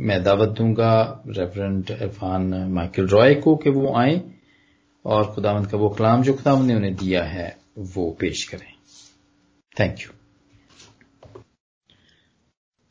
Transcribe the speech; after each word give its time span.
मैं 0.00 0.22
दावत 0.22 0.48
दूँगा 0.58 0.92
रेवरेंड 1.28 1.90
इरफान 1.92 2.42
माइकल 2.72 3.06
रॉय 3.08 3.34
को 3.34 3.56
कि 3.56 3.70
वो 3.70 3.92
आए 3.96 4.20
और 5.04 5.32
खुदावंद 5.34 5.70
का 5.70 5.78
वो 5.78 5.88
कलाम 5.90 6.22
जो 6.22 6.34
खुदावंद 6.34 6.66
ने 6.66 6.74
उन्हें 6.74 6.94
दिया 6.96 7.24
है, 7.24 7.56
वो 7.78 8.10
पेश 8.20 8.44
करें। 8.48 8.72
Thank 9.76 10.00
you 10.00 10.10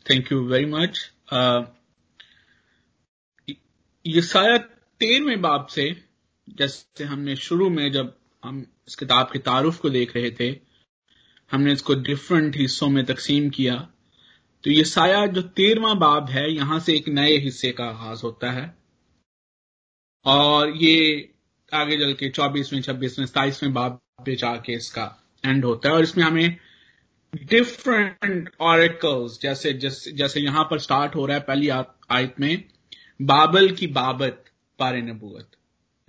thank 0.05 0.31
you 0.31 0.39
very 0.47 0.65
much 0.65 0.99
यसाया 4.05 4.57
तेरहवें 4.57 5.41
बाब 5.41 5.65
से, 5.67 5.89
जैसे 6.47 7.03
हमने 7.03 7.35
शुरू 7.37 7.69
में 7.69 7.91
जब 7.91 8.13
हम 8.43 8.65
इस 8.87 8.95
किताब 8.95 9.29
के 9.33 9.39
तारुफ 9.39 9.79
को 9.79 9.89
देख 9.89 10.15
रहे 10.15 10.31
थे, 10.31 10.49
हमने 11.51 11.73
इसको 11.73 11.95
डिफरेंट 12.01 12.57
हिस्सों 12.57 12.89
में 12.89 13.03
तकसीम 13.05 13.49
किया। 13.49 13.75
तो 14.63 14.71
ये 14.71 14.83
साया 14.83 15.25
जो 15.27 15.41
तेरवा 15.41 15.93
बाब 15.93 16.29
है, 16.29 16.49
यहाँ 16.51 16.79
से 16.79 16.93
एक 16.95 17.07
नए 17.09 17.37
हिस्से 17.37 17.71
का 17.71 17.85
आगाज़ 17.85 18.21
होता 18.23 18.51
है। 18.51 18.65
और 20.25 20.75
ये 20.77 21.29
आगे 21.71 21.97
चल 21.97 22.13
के 22.13 22.29
चौबीसवें, 22.29 22.81
छब्बीसवें 22.81 23.25
सताइसवें 23.25 23.73
बाब 23.73 23.99
पे 24.25 24.35
जाके 24.35 24.73
इसका 24.73 25.05
एंड 25.43 25.65
होता 25.65 25.89
है। 25.89 25.95
और 25.95 26.03
इसमें 26.03 26.23
हमें 26.23 26.57
डिफरेंट 27.33 28.49
ऑरिकल्स 28.61 29.39
जैसे 29.41 29.73
जैसे 29.73 30.11
जैसे 30.11 30.39
यहाँ 30.39 30.63
पर 30.71 30.79
स्टार्ट 30.79 31.15
हो 31.15 31.25
रहा 31.25 31.37
है 31.37 31.43
पहली 31.43 31.69
आयत 31.69 32.39
में, 32.39 32.63
बाबल 33.21 33.69
की 33.75 33.87
बाबत 33.87 34.43
पारे 34.79 35.01
नबूत 35.01 35.51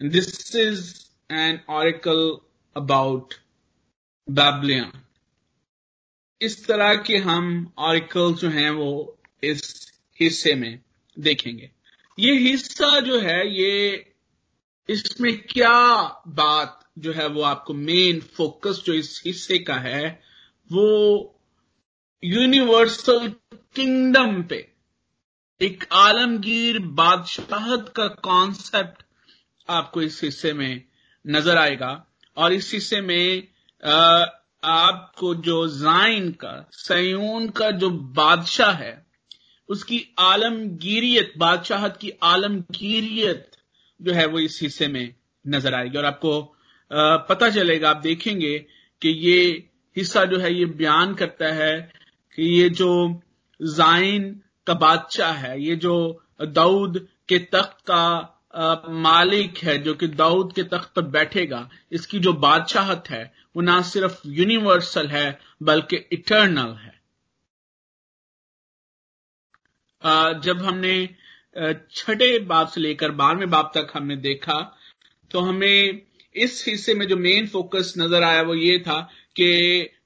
this 0.01 0.57
is 0.57 0.93
an 1.30 1.61
oracle 1.71 2.39
about 2.77 3.35
Babylon 4.29 4.93
इस 6.41 6.65
तरह 6.67 6.95
के 6.97 7.17
हम 7.17 7.73
ऑरिकल 7.79 8.35
जो 8.35 8.49
हैं 8.49 8.71
वो 8.71 9.19
इस 9.43 9.62
हिस्से 10.21 10.55
में 10.55 10.80
देखेंगे। 11.16 11.71
ये 12.19 12.33
हिस्सा 12.39 13.01
जो 13.01 13.21
है 13.21 13.41
ये 13.55 14.07
इसमें 14.88 15.33
क्या 15.43 16.02
बात 16.29 16.79
जो 16.99 17.13
है 17.13 17.27
वो 17.27 17.43
आपको 17.43 17.74
मेन 17.74 18.21
फोकस 18.21 18.83
जो 18.87 18.93
इस 18.93 19.23
हिस्से 19.27 19.59
का 19.59 19.74
है 19.74 20.09
वो 20.71 20.88
यूनिवर्सल 22.23 23.29
किंगडम 23.74 24.43
पे 24.43 24.66
एक 25.61 25.85
आलमगीर 25.93 26.79
बादशाहत 26.79 27.93
का 27.96 28.07
कॉन्सेप्ट 28.24 29.02
आपको 29.68 30.02
इस 30.02 30.21
हिस्से 30.24 30.52
में 30.52 30.83
नज़र 31.24 31.59
आएगा। 31.59 32.07
और 32.37 32.52
इस 32.52 32.73
हिस्से 32.74 33.01
में 33.01 33.49
आ, 33.83 34.24
आपको 34.63 35.35
जो 35.37 35.66
जाइन 35.69 36.30
का, 36.33 36.69
सयून 36.73 37.49
का 37.49 37.71
जो 37.73 37.91
बादशाह 37.91 38.73
है, 38.73 39.07
उसकी 39.69 40.02
आलमगीरियत, 40.19 41.33
बादशाहत 41.39 41.97
की 41.97 42.13
आलमगीरियत 42.23 43.51
जो 44.01 44.13
है 44.13 44.27
वो 44.27 44.39
इस 44.39 44.59
हिस्से 44.63 44.89
में 44.89 45.15
नज़र 45.45 45.75
आएगी। 45.75 45.99
और 45.99 46.05
आपको 46.05 46.41
पता 46.91 47.49
चलेगा, 47.51 47.91
आप 47.91 47.97
देखेंगे 47.97 48.59
कि 49.02 49.09
ये 49.09 49.43
हिस्सा 49.97 50.25
जो 50.25 50.39
है 50.39 50.52
ये 50.55 50.65
बयान 50.67 51.15
करता 51.15 51.52
है 51.55 51.77
कि 52.39 52.43
ये 52.55 52.69
जो 52.71 53.21
जाइन 53.61 54.41
का 54.67 54.74
बादशाह 54.74 55.33
है, 55.35 55.63
ये 55.63 55.77
जो 55.77 56.23
दाऊद 56.43 57.07
के 57.29 57.39
तख्त 57.39 57.85
का 57.91 58.37
मालिक 58.91 59.59
है, 59.59 59.77
जो 59.79 59.95
कि 59.95 60.07
दाऊद 60.09 60.52
के 60.52 60.63
तख्त 60.65 60.93
पर 60.97 61.02
बैठेगा, 61.09 61.69
इसकी 61.93 62.19
जो 62.19 62.33
बादशाहत 62.33 63.11
है 63.11 63.33
वो 63.54 63.62
ना 63.62 63.80
सिर्फ़ 63.84 64.20
यूनिवर्सल 64.28 65.09
है, 65.09 65.38
बल्कि 65.62 65.97
इटर्नल 66.12 66.75
है। 66.76 66.98
जब 70.43 70.62
हमने 70.62 70.94
छठे 71.93 72.38
बाप 72.47 72.69
से 72.69 72.81
लेकर 72.81 73.10
बारहवें 73.12 73.50
बाप 73.50 73.72
तक 73.75 73.91
हमने 73.94 74.16
देखा 74.19 74.54
तो 75.31 75.41
हमें 75.41 76.00
इस 76.34 76.65
हिस्से 76.69 76.94
में 76.94 77.06
जो 77.09 77.16
मेन 77.16 77.47
फोकस 77.47 77.93
नज़र 77.99 78.22
आया 78.22 78.43
वो 78.43 78.55
ये 78.55 78.78
था 78.78 79.00
कि 79.37 79.49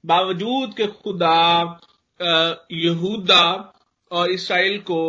बावजूद 0.05 0.73
के 0.73 0.87
खुदा 0.87 1.79
यहूदा 2.73 3.43
और 4.11 4.31
इसराइल 4.31 4.79
को 4.81 5.01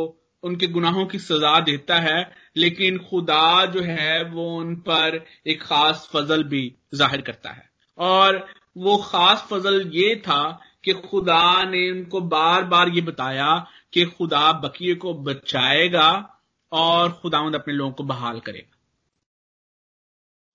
उनके 0.42 0.66
गुनाहों 0.68 1.06
की 1.06 1.18
सजा 1.18 1.58
देता 1.60 1.98
है, 2.00 2.32
लेकिन 2.56 2.98
खुदा 3.00 3.64
जो 3.66 3.82
है 3.82 4.22
वो 4.24 4.48
उन 4.56 4.74
पर 4.88 5.24
एक 5.46 5.62
खास 5.62 6.08
फजल 6.12 6.44
भी 6.44 6.62
ज़ाहिर 6.94 7.20
करता 7.20 7.50
है। 7.50 7.65
और 7.98 8.46
वो 8.76 8.96
खास 8.96 9.46
फजल 9.50 9.90
ये 9.94 10.16
था 10.16 10.60
कि 10.84 10.92
खुदा 10.92 11.64
ने 11.64 11.90
उनको 11.90 12.20
बार 12.20 12.64
बार 12.64 12.88
ये 12.88 13.00
बताया 13.00 13.66
कि 13.92 14.04
खुदा 14.04 14.52
बकिए 14.52 14.94
को 14.94 15.14
बचाएगा 15.14 16.40
और 16.72 17.12
खुदावंद 17.12 17.54
अपने 17.54 17.74
लोगों 17.74 17.92
को 17.92 18.04
बहाल 18.04 18.40
करेगा। 18.40 18.76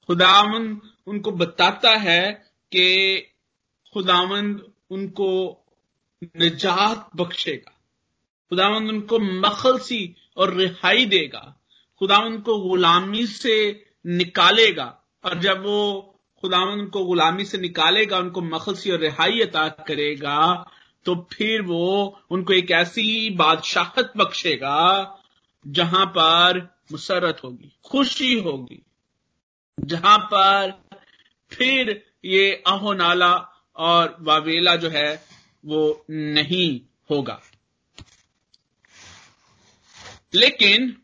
खुदावंद 0.08 0.82
उनको 1.08 1.32
बताता 1.32 1.92
है 1.92 2.32
कि 2.72 3.18
खुदावंद 3.94 4.72
उनको 4.90 5.58
निजात 6.24 7.10
बख्शेगा। 7.16 7.72
खुदावंद 8.50 8.90
उनको 8.90 9.20
मखलसी 9.20 10.16
और 10.38 10.54
रिहाई 10.54 11.06
देगा। 11.06 11.60
खुदावंद 12.00 12.44
को 12.44 12.60
गुलामी 12.60 13.28
से 13.28 13.86
निकालेगा। 14.06 15.04
और 15.26 15.40
जब 15.40 15.64
वो 15.64 16.08
खुदावन 16.42 16.80
उनको 16.80 17.04
गुलामी 17.06 17.46
से 17.46 17.58
निकालेगा, 17.58 18.18
उनको 18.18 18.42
मखलसी 18.42 18.92
और 18.92 19.00
रिहाई 19.00 19.42
अता 19.42 19.68
करेगा 19.88 20.40
तो 21.06 21.16
फिर 21.32 21.62
वो 21.62 22.20
उनको 22.32 22.54
एक 22.54 22.72
ऐसी 22.72 23.30
बादशाहत 23.36 24.12
बख्शेगा 24.18 24.80
जहाँ 25.66 26.06
पर 26.08 26.60
मुसरत 26.92 27.42
होगी, 27.44 27.72
खुशी 27.86 28.34
होगी, 28.40 28.82
जहाँ 29.78 30.18
पर 30.34 30.72
फिर 31.52 32.02
ये 32.26 32.52
अहो 32.68 32.94
नाला 32.94 33.34
और 33.76 34.16
वावेला 34.22 34.76
जो 34.76 34.90
है 34.90 35.14
वो 35.64 36.06
नहीं 36.10 36.80
होगा। 37.10 37.40
लेकिन 40.34 40.96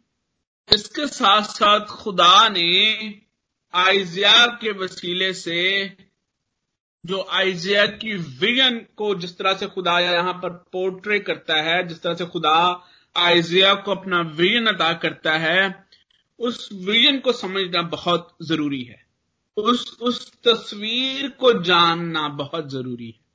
इसके 0.70 1.08
साथ 1.08 1.44
साथ 1.44 1.86
खुदा 1.94 2.48
ने 2.50 2.68
आइजिया 3.78 4.46
के 4.46 4.72
वसीले 4.72 5.34
से, 5.34 5.98
जो 7.06 7.28
आइजिया 7.32 7.86
की 7.86 8.14
विजन 8.14 8.86
को 8.98 9.16
जिस 9.16 9.38
तरह 9.38 9.54
से 9.54 9.68
खुदा 9.68 10.00
यहाँ 10.00 10.34
पर 10.34 10.50
पोर्ट्रे 10.50 11.20
करता 11.20 11.62
है, 11.62 11.88
जिस 11.88 12.02
तरह 12.02 12.14
से 12.14 12.26
खुदा 12.26 12.86
आइजिया 13.18 13.74
को 13.74 13.92
अपना 13.92 14.22
विजन 14.22 14.66
अदा 14.66 14.94
करता 14.94 15.38
है, 15.38 15.88
उस 16.40 16.70
विजन 16.74 17.20
को 17.20 17.32
समझना 17.32 17.82
बहुत 17.82 18.38
ज़रूरी 18.42 18.84
है। 18.84 19.08
उस 19.58 19.98
उस 20.02 20.32
तस्वीर 20.48 21.30
को 21.30 21.62
जानना 21.64 22.28
बहुत 22.28 22.70
ज़रूरी 22.70 23.08
है। 23.08 23.28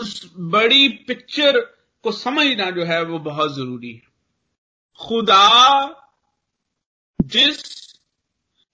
उस 0.00 0.32
बड़ी 0.36 0.88
पिक्चर 0.88 1.60
को 2.02 2.12
समझना 2.12 2.70
जो 2.70 2.84
है 2.84 3.02
वो 3.04 3.18
बहुत 3.18 3.54
ज़रूरी 3.54 3.92
है। 3.92 4.02
खुदा 5.00 5.48
जिस 7.24 7.83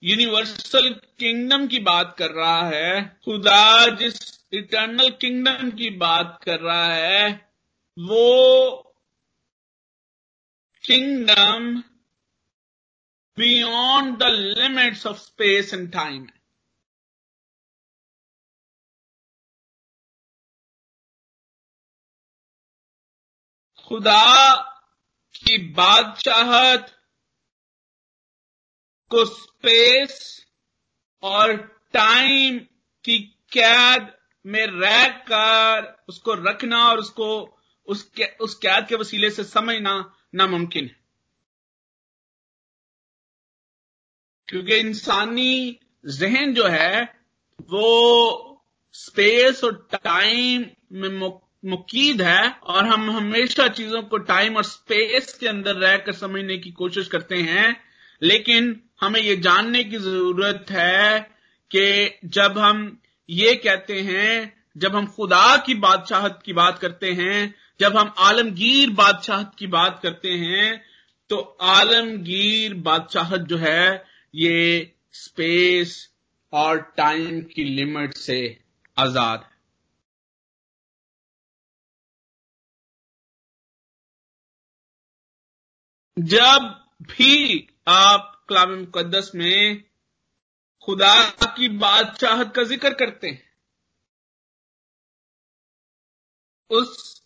यूनिवर्सल 0.03 0.89
किंगडम 1.19 1.67
की 1.67 1.79
बात 1.79 2.15
कर 2.19 2.31
रहा 2.31 2.61
है। 2.69 3.19
खुदा 3.25 3.87
जिस 3.95 4.47
इटर्नल 4.53 5.09
किंगडम 5.09 5.71
की 5.71 5.89
बात 5.89 6.39
कर 6.43 6.59
रहा 6.59 6.93
है, 6.93 7.29
वो 7.99 8.71
kingdom 10.83 11.83
beyond 13.37 14.17
the 14.17 14.23
limits 14.23 15.07
of 15.07 15.17
space 15.17 15.73
and 15.73 15.91
time 15.93 16.23
है। 16.23 16.41
खुदा 23.87 24.55
की 25.35 25.57
बादशाहत 25.57 27.00
को 29.11 29.25
स्पेस 29.25 30.45
और 31.23 31.55
टाइम 31.93 32.59
की 33.05 33.19
कैद 33.53 34.13
में 34.45 34.65
रहकर 34.67 36.03
उसको 36.09 36.33
रखना 36.33 36.89
और 36.89 36.99
उसको 36.99 37.59
उस 37.87 38.11
उस 38.41 38.55
कैद 38.55 38.87
के 38.87 38.95
वसीले 38.95 39.29
से 39.29 39.43
समझना 39.43 40.13
नामुमकिन 40.35 40.85
है। 40.85 41.01
क्योंकि 44.47 44.75
इंसानी 44.75 45.79
जहन 46.05 46.53
जो 46.53 46.67
है, 46.67 47.03
वो 47.61 48.63
स्पेस 48.93 49.63
और 49.63 49.87
टाइम 49.93 50.65
में 50.91 51.31
मुकीद 51.65 52.21
है 52.21 52.49
और 52.49 52.85
हम 52.85 53.11
हमेशा 53.11 53.67
चीज़ों 53.67 54.01
को 54.03 54.17
टाइम 54.17 54.57
और 54.57 54.63
स्पेस 54.63 55.33
के 55.33 55.47
अंदर 55.47 55.75
रहकर 55.75 56.11
समझने 56.11 56.57
की 56.57 56.71
कोशिश 56.71 57.07
करते 57.07 57.37
हैं, 57.37 57.83
लेकिन 58.21 58.73
हमें 59.01 59.19
ये 59.21 59.35
जानने 59.37 59.83
की 59.83 59.97
ज़रूरत 59.97 60.65
है 60.69 61.19
कि 61.71 62.19
जब 62.27 62.57
हम 62.57 62.97
ये 63.29 63.55
कहते 63.55 63.99
हैं, 64.01 64.53
जब 64.77 64.95
हम 64.95 65.05
खुदा 65.07 65.55
की 65.57 65.73
बादशाहत 65.75 66.41
की 66.45 66.53
बात 66.53 66.79
करते 66.79 67.11
हैं, 67.13 67.53
जब 67.79 67.97
हम 67.97 68.13
आलमगीर 68.19 68.89
बादशाहत 68.93 69.51
की 69.59 69.67
बात 69.67 69.99
करते 70.03 70.29
हैं 70.29 70.81
तो 71.29 71.37
आलमगीर 71.61 72.73
बादशाहत 72.83 73.41
जो 73.41 73.57
है, 73.57 74.03
ये 74.33 74.93
स्पेस 75.13 76.09
और 76.53 76.79
टाइम 76.97 77.41
की 77.45 77.63
लिमिट 77.65 78.13
से 78.13 78.39
आज़ाद 78.97 79.39
है। 79.39 79.49
जब 86.17 86.69
भी 87.11 87.67
आप 87.87 88.30
कलाम 88.51 88.71
मुकदस 88.71 89.31
में 89.35 89.83
खुदा 90.83 91.13
की 91.57 91.67
बादशाहत 91.79 92.51
का 92.55 92.63
ज़िक्र 92.63 92.93
करते 92.93 93.27
हैं। 93.27 93.49
उस 96.71 97.21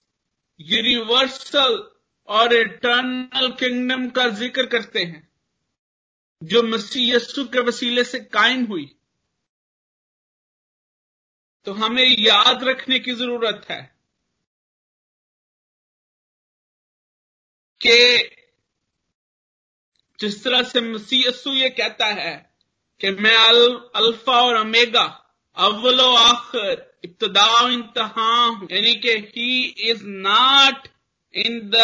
यूनिवर्सल 0.59 1.77
और 2.27 2.53
इटर्नल 2.53 3.51
किंगडम 3.51 4.09
का 4.09 4.27
ज़िक्र 4.35 4.65
करते 4.67 5.03
हैं, 5.03 5.21
जो 6.41 6.63
मसीह 6.63 7.15
यस्सु 7.15 7.45
के 7.47 7.59
वसीले 7.61 8.03
से 8.03 8.19
कायम 8.19 8.65
हुई। 8.65 8.85
तो 11.67 11.73
हमें 11.73 12.05
याद 12.05 12.63
रखने 12.63 12.99
की 12.99 13.13
ज़रूरत 13.15 13.65
है 13.69 13.81
कि 17.81 17.97
जिस 20.19 20.43
तरह 20.43 20.61
से 20.63 20.81
मसीह 20.81 21.53
ये 21.53 21.69
कहता 21.69 22.05
है 22.05 22.51
कि 22.99 23.11
मैं 23.11 23.35
अल, 23.35 23.89
अल्फ़ा 23.95 24.41
और 24.41 24.55
अमेगा 24.55 25.21
अव्वलो 25.57 26.15
आखिर 26.15 26.99
इब्तदा 27.03 27.69
इंतहा 27.69 28.47
यानी 28.71 28.95
कि 28.95 29.09
he 29.09 29.63
is 29.63 30.03
not 30.05 30.87
in 31.33 31.59
the 31.63 31.75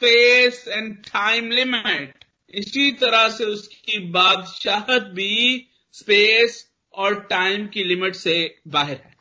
face 0.00 0.68
and 0.68 1.04
time 1.04 1.50
limit 1.50 2.24
इसी 2.50 2.92
तरह 2.92 3.28
से 3.28 3.44
उसकी 3.44 3.98
बादशाहत 3.98 5.02
भी 5.02 5.68
स्पेस 5.92 6.72
और 6.94 7.20
टाइम 7.20 7.66
की 7.66 7.84
लिमिट 7.84 8.14
से 8.14 8.58
बाहर 8.68 8.96
है। 8.96 9.16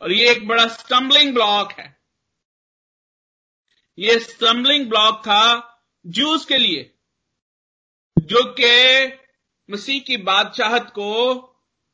और 0.00 0.12
ये 0.12 0.30
एक 0.30 0.48
बड़ा 0.48 0.66
स्टम्बलिंग 0.66 1.34
ब्लॉक 1.34 1.72
है। 1.72 2.01
ये 3.98 4.18
स्टम्बलिंग 4.18 4.88
ब्लॉक 4.88 5.20
था 5.20 5.68
जूस 6.06 6.44
के 6.44 6.58
लिए, 6.58 6.94
जो 8.18 8.54
कि 8.60 9.18
मसीह 9.70 10.00
की 10.00 10.16
बादशाहत 10.16 10.90
को 10.90 11.48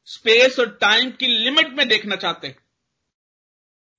स्पेस 0.04 0.58
और 0.58 0.70
टाइम 0.70 1.10
की 1.10 1.26
लिमिट 1.26 1.68
में 1.68 1.88
देखना 1.88 2.16
चाहते 2.16 2.46
हैं। 2.46 2.58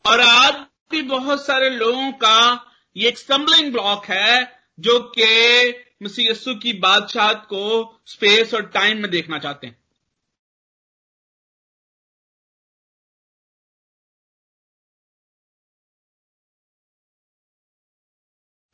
और 0.06 0.22
आज 0.22 0.54
भी 0.92 1.02
बहुत 1.02 1.46
सारे 1.46 1.70
लोगों 1.70 2.12
का 2.12 2.66
ये 2.98 3.08
एक 3.08 3.18
स्टम्बलिंग 3.18 3.72
ब्लॉक 3.72 4.06
है, 4.06 4.60
जो 4.80 5.00
कि 5.18 5.84
मसीह 6.04 6.32
यस्सु 6.32 6.56
की 6.56 6.74
बादशाहत 6.74 7.44
को 7.46 8.02
स्पेस 8.06 8.54
और 8.54 8.66
टाइम 8.66 9.02
में 9.02 9.12
देखना 9.12 9.40
चाहते 9.40 9.68
हैं। 9.68 9.89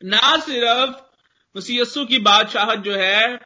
ना 0.05 0.37
सिर्फ़ 0.37 0.95
मसीह 1.55 1.81
यस्सु 1.81 2.05
की 2.05 2.19
बादशाहत 2.19 2.79
जो 2.79 2.95
है, 2.95 3.39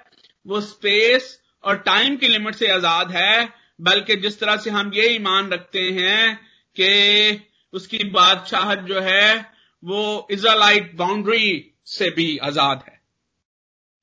वो 0.45 0.61
स्पेस 0.61 1.39
और 1.63 1.77
टाइम 1.77 2.15
की 2.17 2.27
लिमिट 2.27 2.55
से 2.55 2.67
आज़ाद 2.67 3.11
है, 3.11 3.49
बल्कि 3.81 4.15
जिस 4.15 4.39
तरह 4.39 4.57
से 4.57 4.69
हम 4.69 4.91
ये 4.93 5.07
ईमान 5.07 5.49
रखते 5.49 5.81
हैं 5.81 6.35
कि 6.75 7.41
उसकी 7.73 8.03
बादशाहत 8.03 8.79
जो 8.79 8.99
है, 8.99 9.45
वो 9.83 10.27
इजराइट 10.31 10.95
बाउंड्री 10.95 11.75
से 11.85 12.09
भी 12.09 12.37
आज़ाद 12.37 12.83
है। 12.87 13.01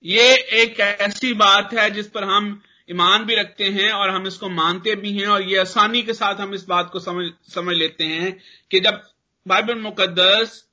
ये 0.05 0.35
एक 0.63 0.81
ऐसी 0.81 1.33
बात 1.35 1.73
है 1.75 1.91
जिस 1.91 2.07
पर 2.07 2.25
हम 2.25 2.63
ईमान 2.91 3.25
भी 3.25 3.35
रखते 3.35 3.65
हैं 3.65 3.91
और 3.91 4.11
हम 4.11 4.27
इसको 4.27 4.49
मानते 4.49 4.95
भी 4.95 5.13
हैं 5.13 5.27
और 5.27 5.43
ये 5.43 5.59
आसानी 5.59 6.03
के 6.03 6.13
साथ 6.13 6.35
हम 6.35 6.55
इस 6.55 6.65
बात 6.65 6.91
को 6.93 7.01
समझ 7.01 7.27
समझ 7.55 7.77
लेते 7.77 8.05
हैं 8.05 8.33
कि 8.71 8.81
जब 8.81 9.03
बाइबल 9.47 9.81
मुकदस 9.81 10.66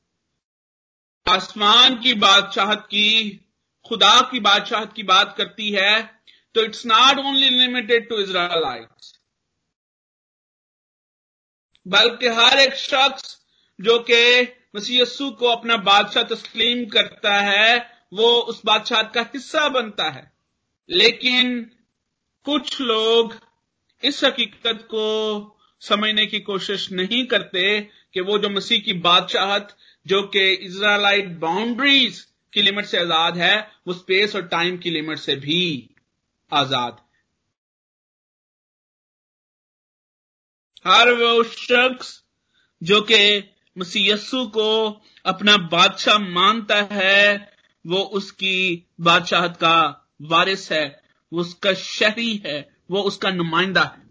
आसमान 1.28 2.02
की 2.02 2.14
बादशाहत 2.14 2.80
की, 2.80 3.40
खुदा 3.86 4.20
की 4.31 4.40
बादशाहत 4.40 4.94
की 4.94 5.04
बात 5.04 5.36
करती 5.38 5.70
है 5.72 6.22
तो 6.56 6.64
it's 6.64 6.86
not 6.86 7.20
only 7.20 7.50
limited 7.50 8.10
to 8.10 8.20
Israelites 8.20 9.14
बल्कि 11.88 12.28
हर 12.28 12.60
एक 12.60 12.74
शख्स 12.74 13.38
जो 13.80 13.98
कि 14.00 14.42
मसीयसु 14.75 15.31
को 15.31 15.48
अपना 15.48 15.78
बादशाह 15.78 16.24
तस्लीम 16.24 16.86
करता 16.86 17.34
है, 17.42 18.00
वो 18.14 18.30
उस 18.42 18.62
बादशाह 18.66 19.02
का 19.04 19.22
हिस्सा 19.22 19.68
बनता 19.70 20.10
है। 20.10 20.31
लेकिन 20.90 21.72
कुछ 22.46 22.81
लोग 22.81 23.36
इस 24.04 24.24
हकीकत 24.24 24.88
को 24.92 25.06
समझने 25.81 26.25
की 26.25 26.40
कोशिश 26.40 26.92
नहीं 26.92 27.25
करते 27.25 27.81
कि 28.14 28.22
वो 28.22 28.38
जो 28.38 28.50
मसीह 28.50 28.80
की 28.80 28.94
बादशाहत 28.94 29.75
जो 30.08 30.22
कि 30.24 30.52
इजराइलाइट 30.54 31.28
बाउंड्रीज 31.40 32.28
की 32.54 32.62
लिमिट 32.62 32.86
से 32.86 32.98
आज़ाद 32.98 33.38
है, 33.38 33.72
वो 33.88 33.94
स्पेस 33.94 34.36
और 34.36 34.48
टाइम 34.48 34.78
की 34.78 34.90
लिमिट 34.90 35.18
से 35.18 35.36
भी 35.36 35.90
आज़ाद। 36.52 37.02
हर 40.88 41.12
वो 41.14 41.44
शख्स 41.44 42.24
जो 42.82 43.02
कि 43.02 43.52
मसीयसु 43.78 44.46
को 44.48 45.02
अपना 45.26 45.58
बादशाह 45.58 46.18
मानता 46.18 46.82
है, 46.92 47.52
वो 47.88 47.98
उसकी 47.98 48.88
बादशाहत 49.02 49.58
का 49.58 50.10
वारिस 50.22 50.72
है, 50.72 51.04
वो 51.32 51.42
उसका 51.42 51.74
शहरी 51.74 52.36
है, 52.46 52.76
वो 52.92 53.02
उसका 53.02 53.30
नुमाइंदा 53.30 53.82
है। 53.82 54.03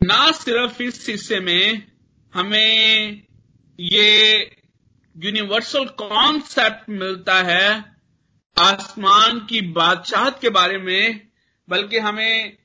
ना 0.00 0.30
सिर्फ़ 0.32 0.82
इस 0.82 1.08
हिस्से 1.08 1.38
में 1.40 1.82
हमें 2.32 3.22
ये 3.78 4.38
यूनिवर्सल 5.16 5.84
कॉन्सेप्ट 5.98 6.88
मिलता 6.90 7.34
है 7.42 7.84
आसमान 8.56 9.38
की 9.40 9.60
बादशाहत 9.60 10.38
के 10.40 10.48
बारे 10.48 10.78
में, 10.78 11.20
बल्कि 11.68 11.98
हमें 11.98 12.56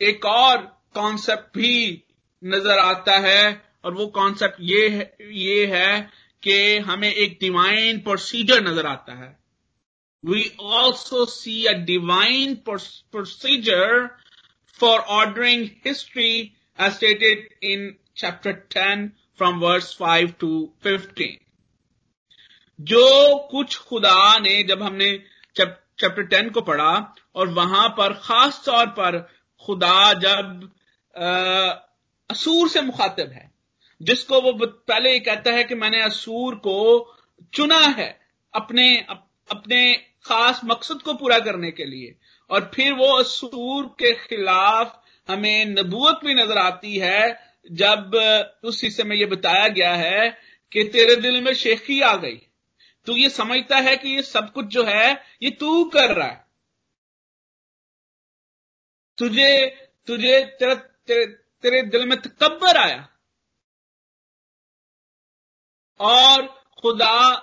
एक 0.00 0.24
और 0.24 0.56
कॉन्सेप्ट 0.94 1.58
भी 1.58 2.04
नज़र 2.42 2.78
आता 2.78 3.18
है, 3.18 3.62
और 3.84 3.94
वो 3.94 4.06
कॉन्सेप्ट 4.06 4.56
ये 4.60 4.88
है 4.88 5.16
ये 5.32 5.66
है 5.66 6.00
कि 6.42 6.78
हमें 6.78 7.12
एक 7.12 7.38
डिवाइन 7.40 7.98
प्रोसीजर 7.98 8.62
नज़र 8.62 8.86
आता 8.86 9.12
है। 9.14 9.36
We 10.24 10.50
also 10.60 11.24
see 11.26 11.64
a 11.64 11.72
divine 11.84 12.54
procedure 12.68 14.08
for 14.80 14.98
ordering 14.98 15.68
history 15.86 16.52
as 16.78 16.92
stated 16.92 17.48
in 17.62 17.94
chapter 18.16 18.52
ten 18.52 19.10
from 19.38 19.58
verse 19.58 19.96
five 19.96 20.34
to 20.40 20.52
fifteen 20.82 21.38
जो 22.78 23.36
कुछ 23.50 23.76
खुदा 23.78 24.38
ने 24.38 24.62
जब 24.62 24.82
हमने 24.82 25.12
चैप्टर 25.56 26.22
टेन 26.22 26.50
को 26.50 26.60
पढ़ा 26.60 26.92
और 27.34 27.48
वहाँ 27.48 27.88
पर 27.88 28.12
खास 28.12 28.62
तौर 28.66 28.86
पर 28.86 29.18
खुदा 29.66 30.12
जब 30.12 30.70
असूर 32.30 32.68
से 32.68 32.80
मुखातिब 32.82 33.30
है 33.30 33.50
जिसको 34.00 34.40
वो 34.40 34.52
पहले 34.62 35.12
ही 35.12 35.20
कहता 35.20 35.50
है 35.50 35.64
कि 35.64 35.74
मैंने 35.74 36.00
असूर 36.02 36.54
को 36.54 36.78
चुना 37.52 37.78
है 37.78 38.08
अपने 38.54 38.96
अप, 38.98 39.28
अपने 39.50 39.92
खास 40.24 40.60
मकसद 40.64 41.02
को 41.02 41.14
पूरा 41.14 41.38
करने 41.38 41.70
के 41.70 41.84
लिए 41.84 42.14
और 42.50 42.70
फिर 42.74 42.92
वो 42.92 43.12
असूर 43.18 43.86
के 43.98 44.12
खिलाफ 44.14 45.01
हमें 45.28 45.64
नबूत 45.64 46.24
भी 46.24 46.34
नज़र 46.34 46.58
आती 46.58 46.96
है 46.98 47.52
जब 47.70 48.14
उस 48.64 48.82
हिस्से 48.84 49.04
में 49.04 49.16
ये 49.16 49.26
बताया 49.26 49.68
गया 49.68 49.94
है 49.94 50.30
कि 50.72 50.84
तेरे 50.84 51.16
दिल 51.16 51.40
में 51.42 51.52
शेखी 51.54 52.00
आ 52.00 52.14
गई। 52.16 52.36
तू 53.06 53.16
ये 53.16 53.28
समझता 53.30 53.76
है 53.76 53.96
कि 53.96 54.08
ये 54.08 54.22
सब 54.22 54.52
कुछ 54.52 54.66
जो 54.66 54.84
है 54.84 55.12
ये 55.42 55.50
तू 55.50 55.84
कर 55.84 56.14
रहा 56.16 56.28
है। 56.28 56.46
तुझे 59.18 59.78
तुझे 60.06 60.40
तेरा 60.60 60.74
तेरे, 60.74 61.26
तेरे 61.62 61.82
दिल 61.82 62.06
में 62.06 62.20
तकबर 62.20 62.76
आया। 62.76 63.08
और 66.00 66.46
खुदा 66.82 67.34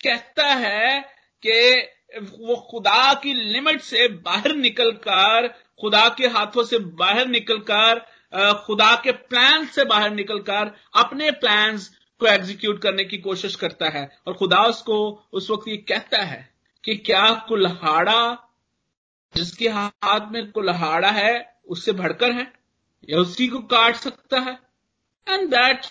कहता 0.00 0.46
है 0.46 1.00
कि 1.42 1.80
वो 2.20 2.56
खुदा 2.70 3.14
की 3.14 3.34
लिमिट 3.34 3.80
से 3.80 4.08
बाहर 4.08 4.54
निकलकर 4.56 5.48
खुदा 5.80 6.08
के 6.08 6.26
हाथों 6.28 6.64
से 6.64 6.78
बाहर 6.78 7.26
निकलकर 7.26 7.98
खुदा 8.66 8.94
के 9.04 9.12
प्लान 9.12 9.66
से 9.66 9.84
बाहर 9.84 10.10
निकलकर 10.10 10.70
अपने 10.96 11.30
प्लान्स 11.30 11.88
को 12.20 12.26
एग्जीक्यूट 12.26 12.80
करने 12.82 13.04
की 13.04 13.18
कोशिश 13.18 13.54
करता 13.56 13.88
है। 13.88 14.04
और 14.26 14.34
खुदा 14.34 14.62
उसको, 14.64 15.28
उस 15.32 15.50
वक्त 15.50 15.68
ये 15.68 15.76
कहता 15.76 16.22
है 16.22 16.48
कि 16.84 16.94
क्या 16.96 17.32
कुल्हाड़ा, 17.48 18.48
जिसके 19.34 19.68
हाथ 19.68 20.30
में 20.32 20.50
कुल्हाड़ा 20.50 21.10
है, 21.10 21.60
उससे 21.68 21.92
भड़कर 21.92 22.32
है? 22.32 22.52
या 23.08 23.18
उसी 23.18 23.48
को 23.48 23.58
काट 23.58 23.96
सकता 23.96 24.40
है? 24.40 24.58
And 25.26 25.48
that 25.50 25.86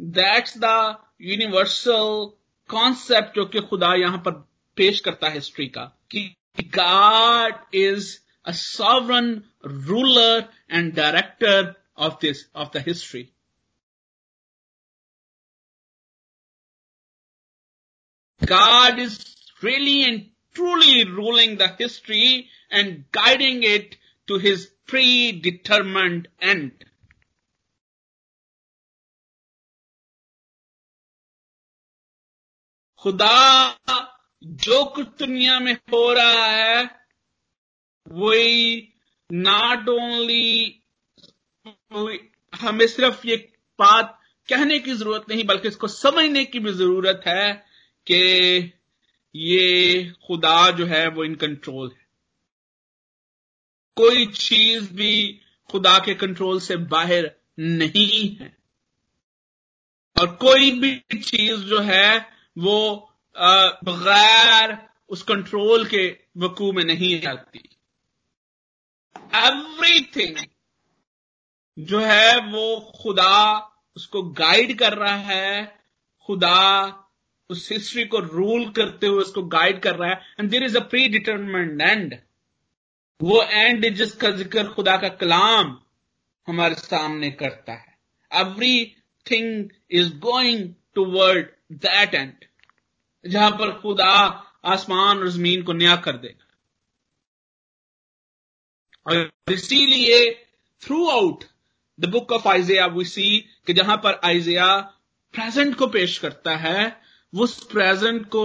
that's 0.00 0.58
the 0.58 0.96
universal 1.22 2.30
concept 2.70 3.36
जो 3.36 3.44
कि 3.44 3.60
खुदा 3.60 3.94
यहाँ 3.94 4.18
पर 4.18 4.32
पेश 4.76 5.00
करता 5.00 5.28
है 5.28 5.34
हिस्ट्री 5.34 5.66
का, 5.66 5.84
कि 6.10 6.34
God 6.76 7.74
is 7.74 8.18
A 8.45 8.51
sovereign 8.51 9.31
ruler 9.87 10.49
and 10.71 10.93
director 10.95 11.73
of 11.97 12.17
this 12.21 12.45
of 12.55 12.71
the 12.73 12.83
history 12.87 13.29
God 18.41 18.99
is 18.99 19.35
really 19.61 20.03
and 20.03 20.29
truly 20.55 21.05
ruling 21.05 21.57
the 21.57 21.67
history 21.69 22.49
and 22.71 23.05
guiding 23.11 23.63
it 23.63 23.97
to 24.27 24.37
his 24.37 24.69
predetermined 24.87 26.27
end. 26.39 26.71
खुदा 32.99 33.77
जो 34.61 34.83
कुछ 34.85 35.07
दुनिया 35.19 35.59
में 35.59 35.73
हो 35.73 36.11
रहा 36.13 36.45
है 36.45 36.83
वही 38.10 38.88
नॉट 39.30 39.88
ओनली 39.88 40.76
हमें 42.52 42.86
सिर्फ़ 42.86 43.26
ये 43.26 43.36
बात 43.78 44.18
कहने 44.48 44.78
की 44.78 44.92
ज़रूरत 44.92 45.24
नहीं, 45.28 45.44
बल्कि 45.44 45.68
इसको 45.68 45.88
समझने 45.88 46.44
की 46.44 46.58
भी 46.58 46.72
ज़रूरत 46.72 47.22
है 47.26 47.52
कि 48.06 48.72
ये 49.34 50.04
खुदा 50.26 50.70
जो 50.70 50.86
है 50.86 51.06
वो 51.08 51.24
इन 51.24 51.34
कंट्रोल 51.34 51.88
है। 51.88 52.06
कोई 53.96 54.26
चीज़ 54.26 54.92
भी 54.94 55.40
खुदा 55.70 55.98
के 55.98 56.14
कंट्रोल 56.14 56.60
से 56.60 56.76
बाहर 56.76 57.30
नहीं 57.58 58.36
है। 58.36 58.56
और 60.16 60.26
कोई 60.36 60.70
भी 60.80 60.96
चीज़ 61.14 61.60
जो 61.64 61.80
है 61.80 62.18
वो 62.58 62.78
बगैर 63.84 64.78
उस 65.08 65.22
कंट्रोल 65.22 65.84
के 65.86 66.06
वकू 66.36 66.72
में 66.72 66.84
नहीं 66.84 67.22
आती। 67.26 67.68
एवरीथिंग 69.36 70.36
जो 71.78 72.00
है 72.00 72.36
वो 72.46 72.92
खुदा 73.02 73.36
उसको 73.96 74.22
गाइड 74.22 74.78
कर 74.78 74.92
रहा 74.94 75.14
है, 75.14 75.64
खुदा 76.28 76.58
उस 77.50 77.68
हिस्ट्री 77.72 78.04
को 78.04 78.18
रूल 78.18 78.68
करते 78.70 79.06
हुए 79.06 79.22
उसको 79.22 79.42
गाइड 79.48 79.80
कर 79.82 79.96
रहा 79.96 80.10
है 80.10 80.34
and 80.40 80.50
there 80.50 80.64
is 80.64 80.76
a 80.78 80.80
predetermined 81.08 81.80
end 81.82 82.16
वो 83.20 83.42
एंड 83.42 83.88
जिसका 83.94 84.30
ज़िक्र 84.30 84.64
खुदा 84.68 84.96
का 84.96 85.08
कलाम 85.22 85.76
हमारे 86.48 86.74
सामने 86.74 87.30
करता 87.30 87.72
है। 87.72 87.96
Everything 89.26 89.70
is 89.90 90.12
going 90.18 90.68
toward 91.12 91.48
that 91.72 92.14
end 92.14 92.32
जहाँ 93.24 93.50
पर 93.50 93.72
खुदा 93.80 94.12
आसमान 94.64 95.18
और 95.18 95.28
ज़मीन 95.28 95.62
को 95.62 95.72
न्याय 95.72 95.96
कर 95.96 96.16
देगा। 96.16 96.46
और 99.10 99.52
इसीलिए 99.52 100.30
throughout 101.08 101.44
the 101.98 102.08
book 102.08 102.32
of 102.32 102.48
Isaiah 102.48 102.86
we 102.86 103.04
see 103.04 103.38
कि 103.66 103.72
जहाँ 103.72 103.96
पर 103.96 104.20
आइजिया 104.24 104.66
प्रेजेंट 105.34 105.74
को 105.76 105.86
पेश 105.86 106.18
करता 106.18 106.56
है, 106.56 107.00
उस 107.32 107.64
प्रेजेंट 107.64 108.26
को 108.26 108.44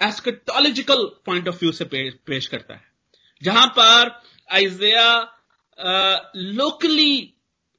एस्केटोलॉजिकल 0.00 1.04
पॉइंट 1.26 1.48
ऑफ़ 1.48 1.56
व्यू 1.56 1.72
से 1.72 1.84
पेश 1.84 2.46
करता 2.46 2.74
है। 2.74 2.82
जहाँ 3.42 3.66
पर 3.78 4.10
आइजिया 4.52 5.06
लोकली 6.36 7.12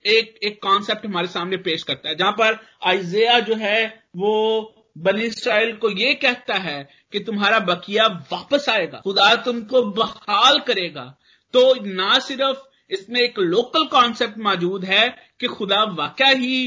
एक 0.06 0.40
एक 0.44 0.62
कॉन्सेप्ट 0.64 1.06
हमारे 1.06 1.28
सामने 1.28 1.58
पेश 1.58 1.84
करता 1.84 2.10
है। 2.10 2.16
जहाँ 2.16 2.32
पर 2.32 2.58
आइजिया 2.88 3.40
जो 3.40 3.56
है, 3.56 4.04
वो 4.16 4.72
बनी 4.98 5.24
इसराइल 5.24 5.76
को 5.76 5.90
ये 5.90 6.14
कहता 6.14 6.54
है 6.54 6.90
कि 7.12 7.20
तुम्हारा 7.20 7.60
बकिया 7.60 8.08
वापस 8.32 8.70
आएगा, 8.70 9.00
खुदा 9.00 9.36
तुमको 9.36 9.82
बहाल 9.84 10.60
करेगा। 10.60 11.18
तो 11.56 11.74
ना 11.86 12.18
सिर्फ़ 12.20 12.94
इसमें 12.94 13.20
एक 13.22 13.40
लोकल 13.40 13.86
कॉन्सेप्ट 13.88 14.38
मौजूद 14.44 14.84
है 14.86 15.08
कि 15.40 15.48
खुदा 15.50 15.84
वाकया 15.94 16.28
ही 16.30 16.66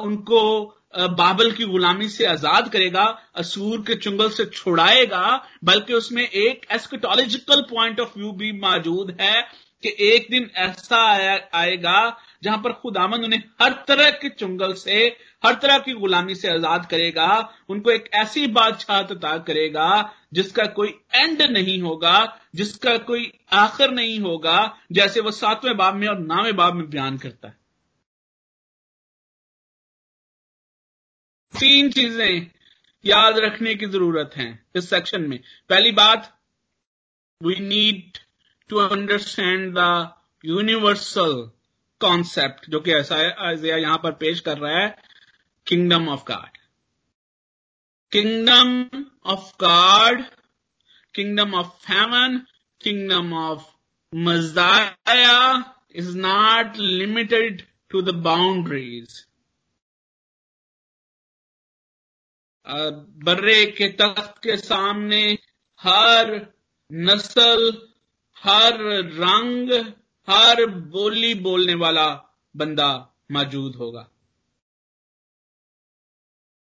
उनको 0.00 0.42
बाबल 1.16 1.50
की 1.52 1.64
गुलामी 1.64 2.08
से 2.08 2.24
आज़ाद 2.26 2.68
करेगा, 2.72 3.04
असूर 3.36 3.80
के 3.86 3.94
चुंगल 3.96 4.30
से 4.30 4.44
छुड़ाएगा, 4.46 5.42
बल्कि 5.64 5.94
उसमें 5.94 6.22
एक 6.22 6.66
एस्कटोलॉजिकल 6.72 7.60
पॉइंट 7.70 8.00
ऑफ़ 8.00 8.18
व्यू 8.18 8.30
भी 8.32 8.52
मौजूद 8.60 9.16
है 9.20 9.42
कि 9.84 9.94
एक 10.06 10.26
दिन 10.30 10.50
ऐसा 10.58 11.02
आएगा 11.54 11.98
जहाँ 12.42 12.58
पर 12.58 12.72
खुदामंद 12.72 13.24
उन्हें 13.24 13.42
हर 13.62 13.72
तरह 13.88 14.10
के 14.22 14.28
चुंगल 14.30 14.72
से 14.76 15.08
हर 15.42 15.54
तरह 15.54 15.78
की 15.78 15.92
गुलामी 15.94 16.34
से 16.34 16.48
आज़ाद 16.48 16.86
करेगा, 16.86 17.26
उनको 17.68 17.90
एक 17.90 18.08
ऐसी 18.14 18.46
बादशाह 18.48 18.98
अता 19.00 19.36
करेगा, 19.40 19.88
जिसका 20.32 20.64
कोई 20.72 20.88
एंड 21.14 21.42
नहीं 21.42 21.80
होगा, 21.82 22.16
जिसका 22.54 22.96
कोई 23.00 23.30
आखिर 23.54 23.90
नहीं 23.90 24.18
होगा, 24.20 24.58
जैसे 24.92 25.20
वो 25.20 25.30
सातवें 25.32 25.76
बाब 25.76 25.94
में 25.94 26.06
और 26.08 26.18
नावें 26.20 26.54
बाब 26.56 26.74
में 26.74 26.88
बयान 26.90 27.18
करता 27.18 27.48
है। 27.48 27.56
तीन 31.52 31.90
चीज़ें 31.90 32.50
याद 33.04 33.38
रखने 33.38 33.74
की 33.74 33.86
ज़रूरत 33.86 34.30
है 34.36 34.48
इस 34.76 34.88
सेक्शन 34.90 35.22
में। 35.22 35.38
पहली 35.70 35.92
बात 35.94 36.32
we 37.40 37.54
need 37.60 38.18
to 38.70 38.78
understand 38.78 39.74
the 39.78 40.14
universal 40.44 41.34
concept 42.00 42.70
जो 42.70 42.80
कि 42.80 42.92
ऐसा 42.92 43.16
है 43.16 43.80
यहाँ 43.80 43.98
पर 43.98 44.12
पेश 44.14 44.40
कर 44.40 44.58
रहा 44.58 44.78
है। 44.78 44.94
Kingdom 45.66 46.08
of 46.08 46.24
God 46.28 46.58
kingdom 48.12 49.00
of 49.24 49.52
God 49.60 50.22
kingdom 51.14 51.54
of 51.54 51.92
heaven 51.92 52.38
kingdom 52.80 53.32
of 53.34 53.64
Messiah 54.12 55.38
is 55.96 56.16
not 56.18 56.76
limited 56.76 57.62
to 57.90 58.02
the 58.02 58.14
boundaries 58.24 59.24
बर्रे 63.24 63.64
के 63.66 63.88
तख्त 63.88 64.38
के 64.42 64.56
सामने 64.56 65.22
हर 65.80 66.30
नस्ल, 66.90 67.72
हर 68.36 68.74
रंग, 69.20 69.70
हर 70.28 70.64
बोली 70.66 71.34
बोलने 71.40 71.74
वाला 71.74 72.08
बंदा 72.54 72.88
मौजूद 73.32 73.76
होगा। 73.76 74.08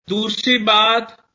दूसरी 0.10 0.58
बात 0.58 1.30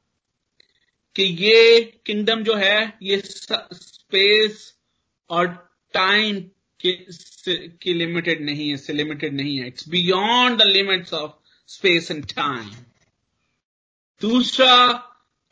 कि 1.16 1.22
ये 1.22 1.80
किंगडम 2.06 2.42
जो 2.42 2.54
है 2.54 2.98
ये 3.02 3.22
स्पेस 3.26 4.74
और 5.30 5.46
टाइम 5.92 6.40
के, 6.86 7.94
लिमिटेड 7.94 8.42
नहीं 8.42 8.70
है 8.70 8.94
लिमिटेड 8.94 9.34
नहीं 9.34 9.56
है. 9.58 9.66
It's 9.66 9.88
beyond 9.88 10.62
the 10.62 10.66
limits 10.66 11.14
of 11.14 11.32
space 11.66 12.10
and 12.10 12.26
time 12.26 12.70
दूसरा 14.20 14.92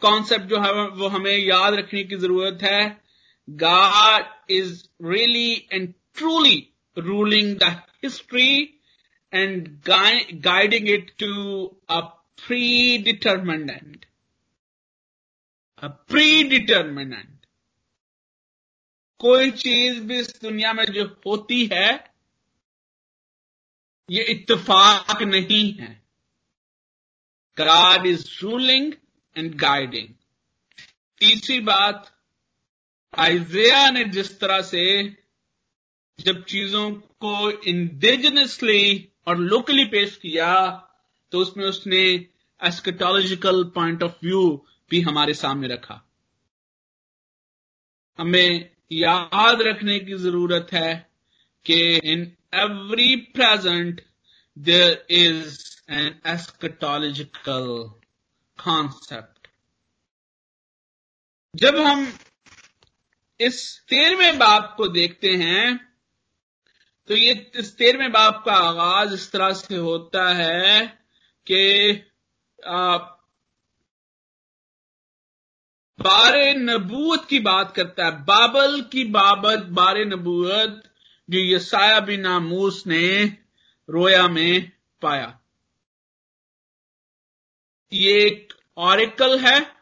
कॉन्सेप्ट 0.00 0.44
जो 0.44 0.60
है 0.60 0.88
वो 0.88 1.08
हमें 1.08 1.36
याद 1.36 1.74
रखने 1.74 2.04
की 2.04 2.16
ज़रूरत 2.16 2.58
है 2.62 3.00
God 3.50 4.50
is 4.50 4.84
really 5.02 5.68
and 5.72 5.94
truly 6.18 6.72
ruling 6.96 7.58
the 7.58 7.82
history 8.02 8.74
and 9.32 9.82
gui- 9.84 10.40
guiding 10.40 10.88
it 10.88 11.16
to 11.18 11.76
predetermined. 12.46 14.06
A 15.82 15.90
predetermined. 15.90 17.34
कोई 19.20 19.50
चीज़ 19.50 20.00
भी 20.00 20.18
इस 20.18 20.28
दुनिया 20.42 20.72
में 20.72 20.84
जो 20.84 21.04
होती 21.26 21.64
है, 21.72 21.88
ये 24.10 24.22
इत्तेफाक 24.22 25.22
नहीं 25.22 25.72
है 25.74 25.90
God 27.56 28.06
is 28.06 28.26
ruling 28.42 28.92
and 29.36 29.54
guiding 29.54 30.08
तीसरी 31.20 31.58
बात 31.60 32.14
आइजिया 33.14 33.90
ने 33.90 34.04
जिस 34.04 34.38
तरह 34.40 34.60
से 34.62 34.86
जब 36.18 36.44
चीज़ों 36.44 36.90
को 37.24 37.50
इंडिजिनसली 37.50 39.12
और 39.26 39.38
लोकली 39.38 39.84
पेश 39.84 40.16
किया 40.16 40.54
तो 41.32 41.38
उसमें 41.38 41.64
उसने 41.64 42.02
एस्कटोलॉजिकल 42.60 43.62
पॉइंट 43.74 44.02
ऑफ़ 44.02 44.12
व्यू 44.22 44.42
भी 44.90 45.00
हमारे 45.00 45.34
सामने 45.34 45.68
रखा। 45.68 46.02
हमें 48.18 48.70
याद 48.92 49.62
रखने 49.62 49.98
की 50.00 50.14
ज़रूरत 50.18 50.68
है 50.72 50.94
कि 51.66 51.80
in 52.12 52.20
every 52.54 53.16
present 53.34 54.00
there 54.56 55.06
is 55.10 55.58
an 55.90 56.20
eschatological 56.26 57.66
concept 58.58 59.48
जब 61.54 61.76
हम 61.76 62.12
इस 63.40 63.60
तेरहवें 63.88 64.38
बाप 64.38 64.74
को 64.76 64.88
देखते 64.88 65.34
हैं 65.36 65.76
तो 67.08 67.16
ये 67.16 67.32
इस 67.54 67.76
तेरहवें 67.76 68.12
बाप 68.12 68.42
का 68.46 68.52
आगाज़ 68.52 69.14
इस 69.14 69.30
तरह 69.32 69.52
से 69.52 69.76
होता 69.76 70.28
है 70.34 70.98
कि 71.50 71.92
बारे 76.00 76.54
नबूत 76.54 77.28
की 77.28 77.38
बात 77.38 77.76
करता 77.76 78.04
है। 78.04 78.10
बाबल 78.10 78.82
की 78.82 79.04
बाबत, 79.04 79.58
बारे 79.58 80.04
नबूत 80.04 80.82
जो 81.30 81.38
यसाया 81.38 82.00
बिन 82.00 82.20
नामूस 82.20 82.86
ने 82.86 83.24
रोया 83.90 84.28
में 84.28 84.72
पाया। 85.02 85.40
ये 87.92 88.26
एक 88.26 88.54
ऑरिकल 88.76 89.38
है। 89.38 89.76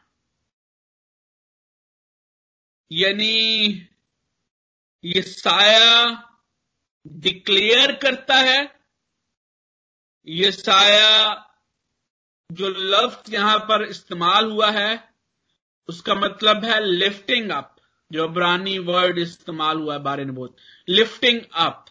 यानी 2.93 3.71
ये 5.05 5.23
साया 5.23 6.23
डिक्लेयर 7.07 7.93
करता 7.97 8.35
है। 8.35 8.81
ये 10.27 10.53
साया 10.53 11.43
जो 12.53 12.69
लफ्ज 12.69 13.35
यहाँ 13.35 13.59
पर 13.59 13.83
इस्तेमाल 13.83 14.51
हुआ 14.51 14.71
है, 14.71 15.09
उसका 15.89 16.15
मतलब 16.15 16.65
है 16.65 16.85
लिफ्टिंग 16.85 17.51
अप 17.51 17.77
जो 18.13 18.25
अबरानी 18.25 18.79
वर्ड 18.79 19.19
इस्तेमाल 19.19 19.79
हुआ 19.79 19.95
है 19.95 20.03
बारे 20.03 20.25
में 20.25 20.35
बहुत। 20.35 20.57
लिफ्टिंग 20.89 21.41
अप 21.55 21.85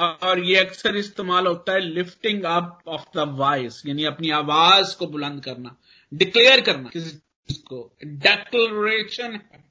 और 0.00 0.38
ये 0.38 0.56
अक्सर 0.56 0.96
इस्तेमाल 0.96 1.46
होता 1.46 1.72
है 1.72 1.80
lifting 1.80 2.44
up 2.44 2.82
of 2.86 3.04
the 3.14 3.18
voice 3.18 3.82
यानी 3.86 4.04
अपनी 4.04 4.30
आवाज़ 4.30 4.96
को 4.96 5.06
बुलंद 5.06 5.44
करना 5.44 5.76
डिक्लेयर 6.12 6.60
करना 6.60 6.88
किसी 6.88 7.10
चीज़ 7.10 7.58
को। 7.58 7.96
डेक्लरेशन 8.04 9.32
है। 9.32 9.64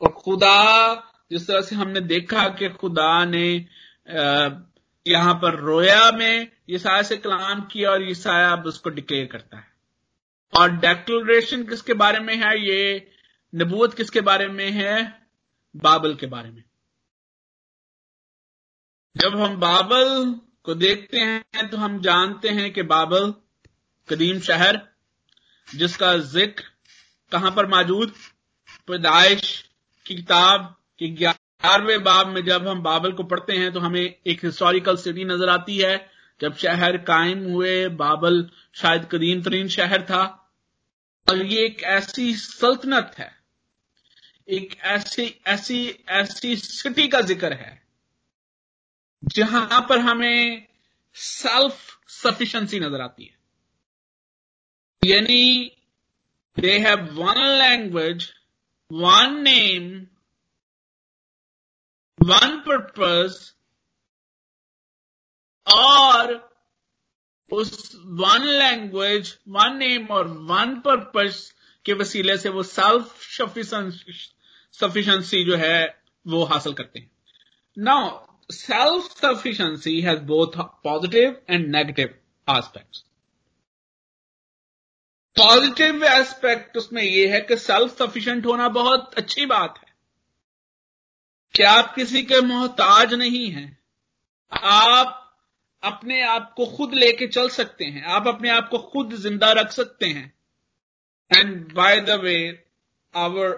और 0.00 0.08
खुदा, 0.08 0.94
जिस 1.30 1.46
तरह 1.46 1.60
से 1.60 1.76
हमने 1.76 2.00
देखा 2.00 2.48
कि 2.48 2.68
खुदा 2.68 3.24
ने 3.24 3.66
यहाँ 5.06 5.34
पर 5.34 5.58
रोया 5.58 6.10
में 6.12 6.50
ईसाया 6.70 7.02
से 7.02 7.16
कलाम 7.16 7.60
किया 7.62 7.90
और 7.90 8.02
ईसाया 8.10 8.50
अब 8.50 8.66
उसको 8.66 8.90
डिक्लेयर 8.90 9.26
करता 9.26 9.56
है। 9.56 9.70
और 10.52 10.70
डेक्लोरेशन 10.72 11.64
किसके 11.64 11.94
बारे 11.94 12.18
में 12.20 12.34
है? 12.36 12.58
ये 12.60 13.10
नबूत 13.52 13.94
किसके 13.94 14.20
बारे 14.20 14.46
में 14.48 14.70
है? 14.70 15.26
बाबल 15.74 16.14
के 16.14 16.26
बारे 16.26 16.50
में। 16.50 16.62
जब 19.16 19.40
हम 19.40 19.56
बाबल 19.56 20.34
को 20.64 20.74
देखते 20.74 21.20
हैं 21.20 21.68
तो 21.70 21.76
हम 21.76 22.00
जानते 22.00 22.48
हैं 22.48 22.72
कि 22.72 22.82
बाबल 22.84 23.32
कदीम 24.08 24.40
शहर, 24.40 24.80
जिसका 25.68 26.16
ज़िक्र 26.18 26.64
कहाँ 27.32 27.50
पर 27.50 27.66
मौजूद? 27.66 28.14
पैदाइश 28.88 29.64
की 30.06 30.14
किताब 30.14 30.74
की 30.98 31.08
ग्यारहवें 31.62 32.02
बाब 32.02 32.26
में 32.26 32.44
जब 32.44 32.66
हम 32.68 32.82
बाबल 32.82 33.12
को 33.12 33.22
पढ़ते 33.24 33.52
हैं 33.54 33.72
तो 33.72 33.80
हमें 33.80 34.00
एक 34.00 34.44
हिस्टोरिकल 34.44 34.96
सिटी 34.98 35.24
नज़र 35.24 35.48
आती 35.48 35.76
है। 35.78 35.96
जब 36.40 36.56
शहर 36.56 36.96
कायम 37.00 37.44
हुए, 37.44 37.88
बाबल 37.88 38.48
शायद 38.76 39.04
कदीम 39.12 39.42
तरीन 39.42 39.68
शहर 39.68 40.02
था। 40.02 40.22
और 41.26 41.42
ये 41.44 41.64
एक 41.66 41.82
ऐसी 41.90 42.34
सल्तनत 42.36 43.14
है। 43.18 43.30
एक 44.48 44.76
ऐसी 44.86 45.34
ऐसी 45.46 45.78
ऐसी 46.10 46.56
सिटी 46.56 47.06
का 47.08 47.20
ज़िक्र 47.22 47.52
है, 47.52 47.82
जहाँ 49.22 49.80
पर 49.88 49.98
हमें 50.00 50.66
सेल्फ 51.16 51.98
सफिशिएंसी 52.12 52.80
नज़र 52.80 53.00
आती 53.00 53.24
है। 53.24 53.36
यानी 55.02 55.72
they 56.56 56.78
have 56.80 57.08
one 57.14 57.40
language 57.58 58.28
one 58.90 59.40
name 59.42 60.06
one 62.18 62.56
purpose 62.66 63.36
और 65.66 66.34
उस 67.50 67.70
वन 68.20 68.44
लैंग्वेज 68.48 69.36
वन 69.48 69.76
नेम 69.76 70.06
और 70.08 70.28
वन 70.50 70.74
पर्पज 70.80 71.38
के 71.84 71.92
वसीले 71.92 72.36
से 72.38 72.48
वो 72.48 72.62
सेल्फ 72.62 73.20
सफिशंसी 74.74 75.44
जो 75.44 75.56
है 75.56 75.78
वो 76.26 76.44
हासिल 76.44 76.72
करते 76.72 76.98
हैं। 77.00 77.10
Now 77.76 78.26
self 78.50 79.04
sufficiency 79.16 80.00
has 80.00 80.20
both 80.24 80.58
positive 80.84 81.40
and 81.50 81.66
negative 81.76 82.14
aspects 82.48 83.04
positive 85.36 86.04
aspect 86.04 86.76
उसमें 86.76 87.02
यह 87.02 87.32
है 87.34 87.40
कि 87.40 87.56
सेल्फ 87.58 87.96
सफिशिएंट 87.98 88.46
होना 88.46 88.68
बहुत 88.68 89.14
अच्छी 89.14 89.46
बात 89.46 89.78
है। 89.78 89.81
कि 91.54 91.62
आप 91.62 91.94
किसी 91.94 92.22
के 92.22 92.40
मोहताज 92.40 93.14
नहीं 93.14 93.50
हैं 93.50 93.68
आप 94.52 95.18
अपने 95.82 96.20
आप 96.22 96.52
को 96.56 96.66
खुद 96.76 96.94
लेके 96.94 97.26
चल 97.26 97.48
सकते 97.50 97.84
हैं 97.84 98.04
आप 98.16 98.28
अपने 98.28 98.50
आप 98.50 98.68
को 98.68 98.78
खुद 98.92 99.14
ज़िंदा 99.14 99.52
रख 99.52 99.70
सकते 99.70 100.06
हैं 100.06 100.32
and 101.30 101.72
by 101.72 102.00
the 102.00 102.20
way 102.22 102.36
our 103.14 103.56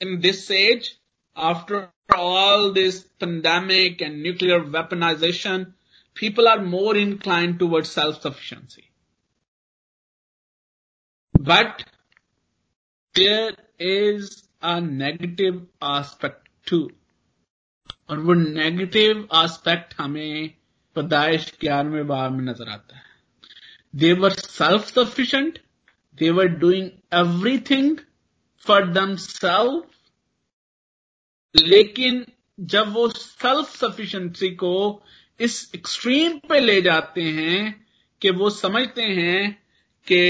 in 0.00 0.18
this 0.20 0.50
age 0.50 0.94
after 1.36 1.88
all 2.10 2.72
this 2.72 3.02
pandemic 3.18 4.00
and 4.00 4.22
nuclear 4.22 4.60
weaponization, 4.60 5.72
people 6.16 6.48
are 6.48 6.62
more 6.62 6.96
inclined 6.96 7.58
towards 7.58 7.90
self-sufficiency. 7.90 8.90
But 11.34 11.84
there 13.14 13.52
is 13.78 14.44
a 14.62 14.80
negative 14.80 15.66
aspect 15.80 16.48
too. 16.66 16.90
और 18.10 18.18
वो 18.18 18.34
नेगेटिव 18.34 19.28
एस्पेक्ट 19.34 19.94
हमें 19.98 20.48
पैदाइश 20.96 21.52
ग्यारहवें 21.60 22.06
बार 22.06 22.30
में 22.30 22.44
नज़र 22.44 22.68
आता 22.68 22.96
है। 22.96 23.02
They're 23.96 24.30
self 24.30 24.86
sufficient 24.86 25.58
they're 26.18 26.46
doing 26.46 26.90
everything 27.14 27.96
for 28.66 28.86
them 28.86 29.14
self 29.16 29.86
लेकिन 31.54 32.24
जब 32.58 32.92
वो 32.92 33.08
सेल्फ 33.08 33.76
सफिशिएंसी 33.76 34.50
को 34.54 34.74
इस 35.40 35.70
एक्सट्रीम 35.74 36.38
पे 36.48 36.60
ले 36.60 36.80
जाते 36.82 37.22
हैं 37.22 37.86
कि 38.22 38.30
वो 38.30 38.50
समझते 38.50 39.02
हैं 39.02 39.52
कि 40.06 40.20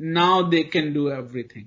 now 0.00 0.42
they 0.50 0.62
can 0.62 0.92
do 0.94 1.08
everything 1.10 1.66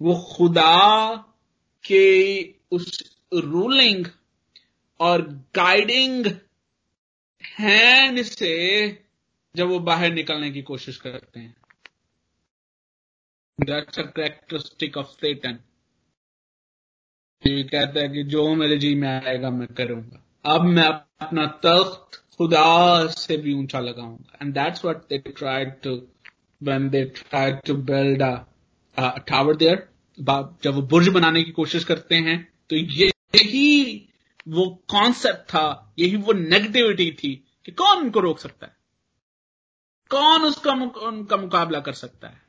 वो 0.00 0.14
खुदा 0.36 1.16
के 1.84 2.04
उस 2.72 3.18
रूलिंग 3.34 4.06
और 5.00 5.22
गाइडिंग 5.54 6.26
हैंड 7.58 8.22
से 8.22 8.54
जब 9.54 9.68
वो 9.68 9.78
बाहर 9.80 10.12
निकलने 10.12 10.50
की 10.50 10.62
कोशिश 10.62 10.96
करते 10.96 11.40
हैं। 11.40 11.56
That's 13.58 13.98
a 13.98 14.02
characteristic 14.02 14.96
of 14.96 15.06
Satan 15.06 15.58
ये 17.46 17.62
कहता 17.62 18.00
है 18.00 18.08
कि 18.08 18.22
जो 18.22 18.54
मेरे 18.54 18.76
जी 18.78 18.94
में 18.94 19.08
आएगा, 19.08 19.50
मैं 19.50 19.68
करूँगा। 19.68 20.22
अब 20.44 20.62
मैं 20.62 20.82
अपना 20.82 21.46
तख्त 21.46 22.16
खुदा 22.38 23.06
से 23.06 23.36
भी 23.36 23.52
ऊँचा 23.54 23.80
लगाऊँगा। 23.80 24.38
And 24.42 24.54
that's 24.54 24.84
what 24.84 24.96
they 24.96 25.18
tried 25.18 25.80
to 25.80 25.94
when 26.62 26.88
they 26.90 27.04
tried 27.04 27.60
to 27.60 27.74
build 27.74 28.22
a 28.22 29.18
tower 29.18 29.56
there 29.56 29.89
जब 30.20 30.74
वो 30.74 30.82
बुर्ज 30.82 31.08
बनाने 31.08 31.42
की 31.42 31.50
कोशिश 31.50 31.84
करते 31.84 32.14
हैं 32.14 32.38
तो 32.70 32.76
ये 32.76 33.06
यही 33.34 34.06
वो 34.48 34.66
कॉन्सेप्ट 34.88 35.40
था, 35.48 35.94
यही 35.98 36.16
वो 36.16 36.32
नेगेटिविटी 36.32 37.10
थी 37.12 37.34
कि 37.66 37.72
कौन 37.72 37.98
उनको 37.98 38.20
रोक 38.20 38.38
सकता 38.38 38.66
है? 38.66 38.76
कौन 40.10 40.42
उसका 40.42 40.72
उनका 41.08 41.36
मुकाबला 41.36 41.80
कर 41.80 41.92
सकता 41.92 42.28
है? 42.28 42.40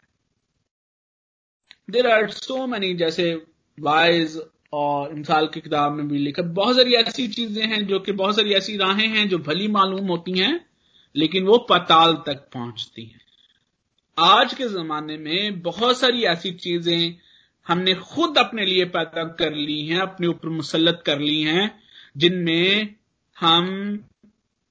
देर 1.89 2.07
आर 2.07 2.29
सो 2.29 2.65
मैनी 2.67 2.93
जैसे 2.93 3.33
वाइज 3.77 4.41
और 4.73 5.13
इंसाल 5.13 5.47
की 5.47 5.61
किताब 5.61 5.91
में 5.91 6.07
भी 6.07 6.17
लिखा, 6.17 6.41
बहुत 6.43 6.75
सारी 6.75 6.93
ऐसी 6.93 7.27
चीज़ें 7.27 7.65
हैं 7.67 7.85
जो 7.87 7.99
कि 7.99 8.11
बहुत 8.11 8.35
सारी 8.35 8.53
ऐसी 8.53 8.77
राहें 8.77 9.07
हैं 9.07 9.27
जो 9.29 9.37
भली 9.39 9.67
मालूम 9.67 10.07
होती 10.07 10.37
हैं, 10.39 10.65
लेकिन 11.15 11.45
वो 11.45 11.57
पताल 11.69 12.13
तक 12.25 12.47
पहुँचती 12.53 13.05
हैं। 13.05 13.19
आज 14.17 14.53
के 14.53 14.67
जमाने 14.69 15.17
में 15.17 15.61
बहुत 15.61 15.99
सारी 15.99 16.23
ऐसी 16.23 16.51
चीज़ें 16.51 17.15
हमने 17.71 17.93
खुद 17.93 18.37
अपने 18.37 18.65
लिए 18.65 18.85
पैदा 18.85 19.23
कर 19.23 19.53
ली 19.53 19.87
हैं, 19.87 19.99
अपने 19.99 20.27
ऊपर 20.27 20.49
मुसलत 20.49 21.03
कर 21.05 21.19
ली 21.19 21.41
हैं, 21.41 21.81
जिनमें 22.17 22.95
हम, 23.39 23.99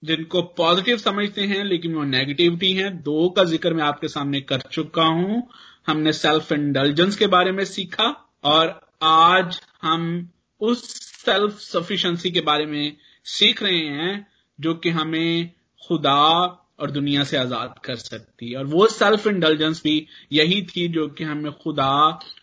जिनको 0.04 0.42
पॉजिटिव 0.42 0.96
समझते 0.96 1.40
हैं, 1.40 1.64
लेकिन 1.64 1.94
वो 1.94 2.04
नेगेटिविटी 2.04 2.72
हैं, 2.72 3.02
दो 3.02 3.28
का 3.28 3.44
ज़िक्र 3.44 3.74
मैं 3.74 3.84
आपके 3.84 4.08
सामने 4.08 4.40
कर 4.40 4.60
चुका 4.60 5.02
हूँ। 5.02 5.48
हमने 5.86 6.12
सेल्फ 6.12 6.52
इंडल्जेंस 6.52 7.16
के 7.16 7.26
बारे 7.26 7.52
में 7.52 7.64
सीखा, 7.64 8.30
और 8.44 8.88
आज 9.02 9.60
हम 9.82 10.30
उस 10.60 11.00
सेल्फ 11.00 11.58
सफिशिएंसी 11.58 12.30
के 12.30 12.40
बारे 12.40 12.66
में 12.66 12.96
सीख 13.24 13.62
रहे 13.62 13.78
हैं, 13.78 14.26
जो 14.60 14.74
कि 14.74 14.90
हमें 14.90 15.50
खुदा 15.88 16.59
और 16.80 16.90
दुनिया 16.90 17.24
से 17.24 17.36
आज़ाद 17.36 17.80
कर 17.84 17.96
सकती। 17.96 18.54
और 18.54 18.66
वो 18.66 18.86
सेल्फ 18.86 19.26
इंटेलिजेंस 19.26 19.82
भी 19.82 20.06
यही 20.32 20.62
थी 20.62 20.88
जो 20.88 21.08
कि 21.08 21.24
हमें 21.24 21.52
खुदा 21.52 21.90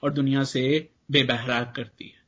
और 0.04 0.14
दुनिया 0.14 0.44
से 0.44 0.90
बेबहरा 1.12 1.62
करती 1.76 2.06
है। 2.06 2.22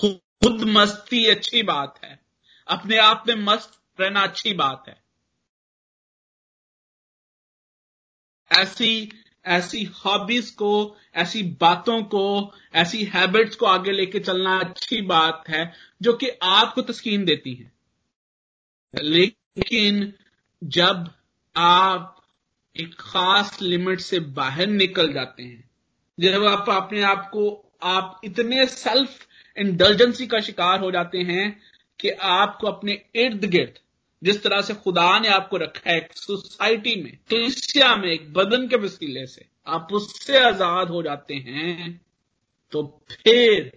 खुद 0.00 0.62
मस्ती 0.62 1.24
अच्छी 1.26 1.62
बात 1.62 2.00
है। 2.04 2.20
अपने 2.68 2.98
आप 2.98 3.24
में 3.28 3.34
मस्त 3.34 3.80
रहना 4.00 4.20
अच्छी 4.20 4.52
बात 4.52 4.84
है। 4.88 5.02
ऐसी 8.52 9.10
ऐसी 9.46 9.82
हॉबीज 9.84 10.50
को, 10.50 10.96
ऐसी 11.14 11.42
बातों 11.42 12.02
को, 12.02 12.52
ऐसी 12.74 13.04
हैबिट्स 13.04 13.56
को 13.56 13.66
आगे 13.66 13.92
लेके 13.92 14.20
चलना 14.20 14.58
अच्छी 14.58 15.02
बात 15.02 15.44
है, 15.48 15.72
जो 16.02 16.12
कि 16.12 16.28
आपको 16.42 16.82
तस्कीन 16.82 17.24
देती 17.24 17.54
है। 17.54 17.72
लेकिन 18.94 20.12
जब 20.64 21.10
आप 21.56 22.16
एक 22.76 22.94
खास 23.00 23.58
लिमिट 23.62 24.00
से 24.00 24.18
बाहर 24.32 24.66
निकल 24.66 25.12
जाते 25.12 25.42
हैं। 25.42 25.64
जब 26.18 26.44
आप 26.46 26.68
अपने 26.70 27.02
आप 27.04 27.28
को, 27.32 27.72
आप 27.82 28.20
इतने 28.24 28.66
सेल्फ 28.66 29.26
इंडल्जेंसी 29.56 30.26
का 30.26 30.40
शिकार 30.40 30.80
हो 30.80 30.90
जाते 30.90 31.18
हैं 31.20 31.56
कि 32.00 32.10
आपको 32.10 32.66
अपने 32.66 33.00
इर्द 33.16 33.44
गिर्द, 33.46 33.78
जिस 34.22 34.42
तरह 34.42 34.60
से 34.62 34.74
खुदा 34.74 35.18
ने 35.18 35.28
आपको 35.28 35.56
रखा 35.56 35.90
है 35.90 35.96
एक 35.96 36.16
सोसाइटी 36.16 36.94
में 37.02 37.12
कलिसिया 37.30 37.94
में, 37.96 38.08
एक 38.08 38.32
बदन 38.32 38.66
के 38.68 38.76
वसीले 38.76 39.26
से, 39.26 39.44
आप 39.66 39.88
उससे 39.92 40.38
आज़ाद 40.40 40.88
हो 40.88 41.02
जाते 41.02 41.34
हैं 41.36 42.00
तो 42.72 42.82
फिर 43.12 43.72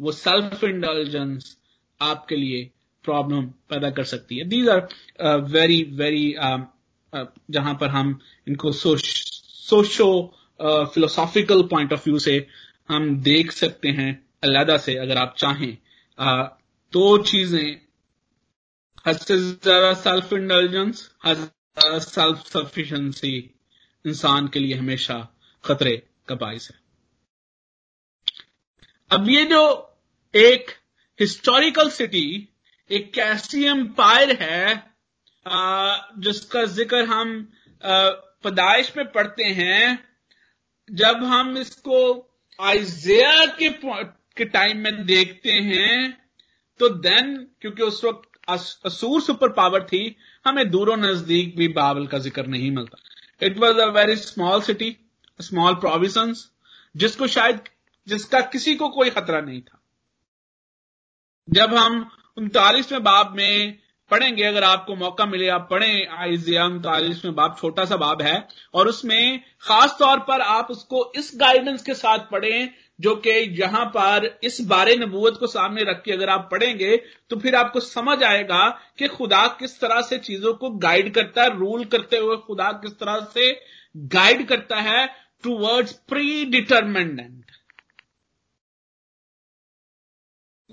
वो 0.00 0.12
सेल्फ 0.12 0.64
इंटेलिजेंस 0.64 1.56
आपके 2.00 2.36
लिए 2.36 2.70
प्रॉब्लम 3.04 3.46
पैदा 3.70 3.90
कर 3.90 4.04
सकती 4.04 4.38
है। 4.38 4.44
दीज 4.44 4.68
आर 4.68 5.40
वेरी 5.50 5.82
वेरी 5.94 6.32
जहाँ 7.50 7.74
पर 7.80 7.88
हम 7.88 8.18
इनको 8.48 8.72
socio 8.72 10.08
philosophical 10.94 11.62
point 11.68 11.92
of 11.92 12.04
view 12.04 12.18
से 12.18 12.46
हम 12.88 13.16
देख 13.22 13.52
सकते 13.52 13.88
हैं 13.90 14.12
अलहदा 14.44 14.76
से, 14.76 14.94
अगर 14.96 15.18
आप 15.18 15.34
चाहें। 15.38 15.76
दो 16.92 17.18
चीज़ें। 17.22 17.80
हद 19.06 19.16
से 19.18 19.36
ज़्यादा 19.38 19.92
सेल्फ 19.94 20.32
इंटेलिजेंस 20.32 21.08
हद 21.26 21.50
सेल्फ 22.02 22.46
सफिशियंसी 22.48 23.36
इंसान 24.04 24.48
के 24.48 24.60
लिए 24.60 24.74
हमेशा 24.74 25.16
खतरे 25.64 25.96
का 26.28 26.34
बायस 26.34 26.68
है। 26.70 26.78
अब 29.10 29.28
ये 29.28 29.44
जो 29.44 29.62
एक 30.34 30.70
हिस्टोरिकल 31.18 31.90
सिटी 31.90 32.26
एक 32.90 33.12
कैसी 33.14 33.64
एम्पायर 33.66 34.36
है 34.42 34.93
जिसका 35.46 36.64
ज़िक्र 36.66 37.04
हम 37.06 37.36
पैदाइश 37.82 38.92
में 38.96 39.06
पढ़ते 39.12 39.44
हैं, 39.44 39.98
जब 40.90 41.24
हम 41.24 41.56
इसको 41.58 42.00
आइजिया 42.58 43.44
के 43.58 43.68
के 44.36 44.44
टाइम 44.46 44.78
में 44.78 45.04
देखते 45.06 45.52
हैं 45.52 46.12
तो 46.80 46.88
देन, 46.88 47.34
क्योंकि 47.60 47.82
उस 47.82 48.04
वक्त 48.04 48.30
असूर 48.86 49.20
सुपर 49.22 49.48
पावर 49.52 49.82
थी, 49.84 50.16
हमें 50.44 50.70
दूरों 50.70 50.96
नज़दीक 50.96 51.56
भी 51.56 51.68
बाबल 51.74 52.06
का 52.06 52.18
ज़िक्र 52.18 52.46
नहीं 52.46 52.70
मिलता। 52.70 52.98
It 53.42 53.58
was 53.58 53.78
a 53.78 53.86
very 53.90 54.16
small 54.16 54.60
city 54.62 54.96
small 55.40 55.74
province 55.76 56.50
जिसको 56.94 57.26
शायद, 57.28 57.60
जिसका 58.06 58.40
किसी 58.42 58.74
को 58.74 58.88
कोई 58.88 59.10
खतरा 59.10 59.40
नहीं 59.40 59.60
था। 59.62 59.80
जब 61.48 61.74
हम 61.74 62.10
उनतालीसवें 62.36 63.02
बाब 63.02 63.34
में 63.36 63.78
पढ़ेंगे, 64.14 64.44
अगर 64.44 64.64
आपको 64.64 64.94
मौका 64.96 65.26
मिले, 65.26 65.48
आप 65.50 65.66
पढ़ें 65.70 66.06
आइजिया 66.18 66.64
उनतालीसवें 66.66 67.34
बाब, 67.34 67.56
छोटा 67.60 67.84
सा 67.84 67.96
बाब 67.98 68.22
है। 68.22 68.36
और 68.74 68.88
उसमें 68.88 69.40
खास 69.62 69.96
तौर 69.98 70.18
पर 70.28 70.40
आप 70.52 70.70
उसको 70.70 71.12
इस 71.16 71.30
गाइडेंस 71.36 71.82
के 71.82 71.94
साथ 71.96 72.30
पढ़ें, 72.30 72.68
जो 73.00 73.14
कि 73.16 73.30
यहाँ 73.60 73.84
पर 73.86 74.26
इस 74.44 74.60
बारे 74.66 74.94
नबूत 74.96 75.38
को 75.38 75.46
सामने 75.46 75.82
रख 75.84 76.02
के 76.02 76.12
अगर 76.12 76.28
आप 76.30 76.48
पढ़ेंगे 76.50 76.96
तो 77.30 77.36
फिर 77.40 77.54
आपको 77.56 77.80
समझ 77.80 78.22
आएगा 78.22 78.68
कि 78.98 79.08
खुदा 79.08 79.46
किस 79.58 79.78
तरह 79.80 80.00
से 80.00 80.18
चीज़ों 80.18 80.52
को 80.54 80.70
गाइड 80.78 81.12
करता 81.14 81.42
है 81.42 81.56
रूल 81.58 81.84
करते 81.86 82.16
हुए 82.16 82.36
खुदा 82.36 82.70
किस 82.82 82.92
तरह 82.98 83.20
से 83.34 83.50
गाइड 84.12 84.46
करता 84.48 84.80
है 84.82 85.06
टू 85.44 85.56
वर्ड्स 85.58 85.92
प्री 86.08 86.44
डिटर्मेंड 86.50 87.20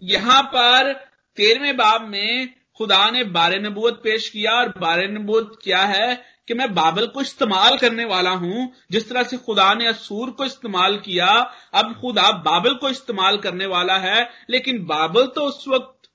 यहाँ 0.02 0.42
पर 0.54 0.94
तेरहवें 1.38 1.78
बाब 1.78 2.08
में 2.08 2.48
खुदा 2.82 3.10
ने 3.12 3.24
बारे 3.32 3.60
नबूत 3.60 4.02
पेश 4.04 4.30
किया 4.30 4.52
और 4.56 4.74
बारे 4.80 5.08
नबूत 5.10 5.58
क्या 5.64 5.82
है 5.86 6.14
कि 6.48 6.54
मैं 6.54 6.74
बाबल 6.74 7.06
को 7.08 7.22
इस्तेमाल 7.22 7.78
करने 7.78 8.06
वाला 8.06 8.32
हूँ। 8.36 8.72
जिस 8.92 9.10
तरह 9.10 9.24
से 9.24 9.38
खुदा 9.40 9.74
ने 9.74 9.88
असूर 9.88 10.32
को 10.32 10.46
इस्तेमाल 10.46 10.98
किया, 11.00 11.28
अब 11.74 11.94
खुदा 12.02 12.32
बाबल 12.42 12.74
को 12.76 12.90
इस्तेमाल 12.90 13.38
करने 13.38 13.66
वाला 13.68 13.98
है। 14.00 14.30
लेकिन 14.50 14.84
बाबल 14.86 15.28
तो 15.28 15.42
उस 15.44 15.68
वक्त 15.68 16.10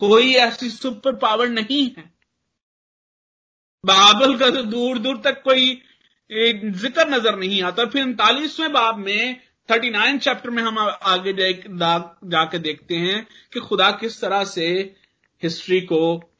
कोई 0.00 0.34
ऐसी 0.36 0.70
सुपर 0.70 1.16
पावर 1.16 1.48
नहीं 1.50 1.82
है। 1.98 2.04
बाबल 3.84 4.36
का 4.38 4.50
तो 4.50 4.62
दूर 4.64 4.98
दूर 4.98 5.20
तक 5.24 5.42
कोई 5.42 5.72
ज़िक्र 6.30 7.08
नज़र 7.08 7.36
नहीं 7.38 7.62
आता। 7.62 7.84
फिर 7.86 8.02
उनतालीसवें 8.02 8.72
बाब 8.72 8.98
में, 8.98 9.40
थर्टी 9.68 9.90
नाइन 9.90 10.18
चैप्टर 10.18 10.50
में 10.50 10.62
हम 10.62 10.78
आगे 10.78 11.32
जाके 11.32 12.58
देखते 12.60 12.96
हैं 12.96 13.26
कि 13.52 13.60
खुदा 13.60 13.90
किस 14.00 14.20
तरह 14.20 14.44
से 14.46 14.68
हिस्ट्री 15.42 15.80
को 15.80 16.32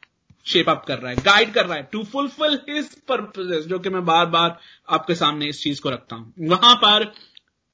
शेप 0.45 0.69
अप 0.69 0.85
कर 0.87 0.99
रहा 0.99 1.11
है 1.11 1.17
गाइड 1.17 1.53
कर 1.53 1.65
रहा 1.65 1.77
है 1.77 1.83
टू 1.83 2.03
फुलफिल 2.03 2.59
हिज 2.69 3.01
पर्पजेस 3.01 3.65
जो 3.65 3.79
कि 3.79 3.89
मैं 3.89 4.05
बार 4.05 4.25
बार 4.25 4.59
आपके 4.89 5.15
सामने 5.15 5.45
इस 5.45 5.63
चीज़ 5.63 5.81
को 5.81 5.89
रखता 5.89 6.15
हूँ। 6.15 6.33
वहाँ 6.39 6.75
पर 6.75 7.13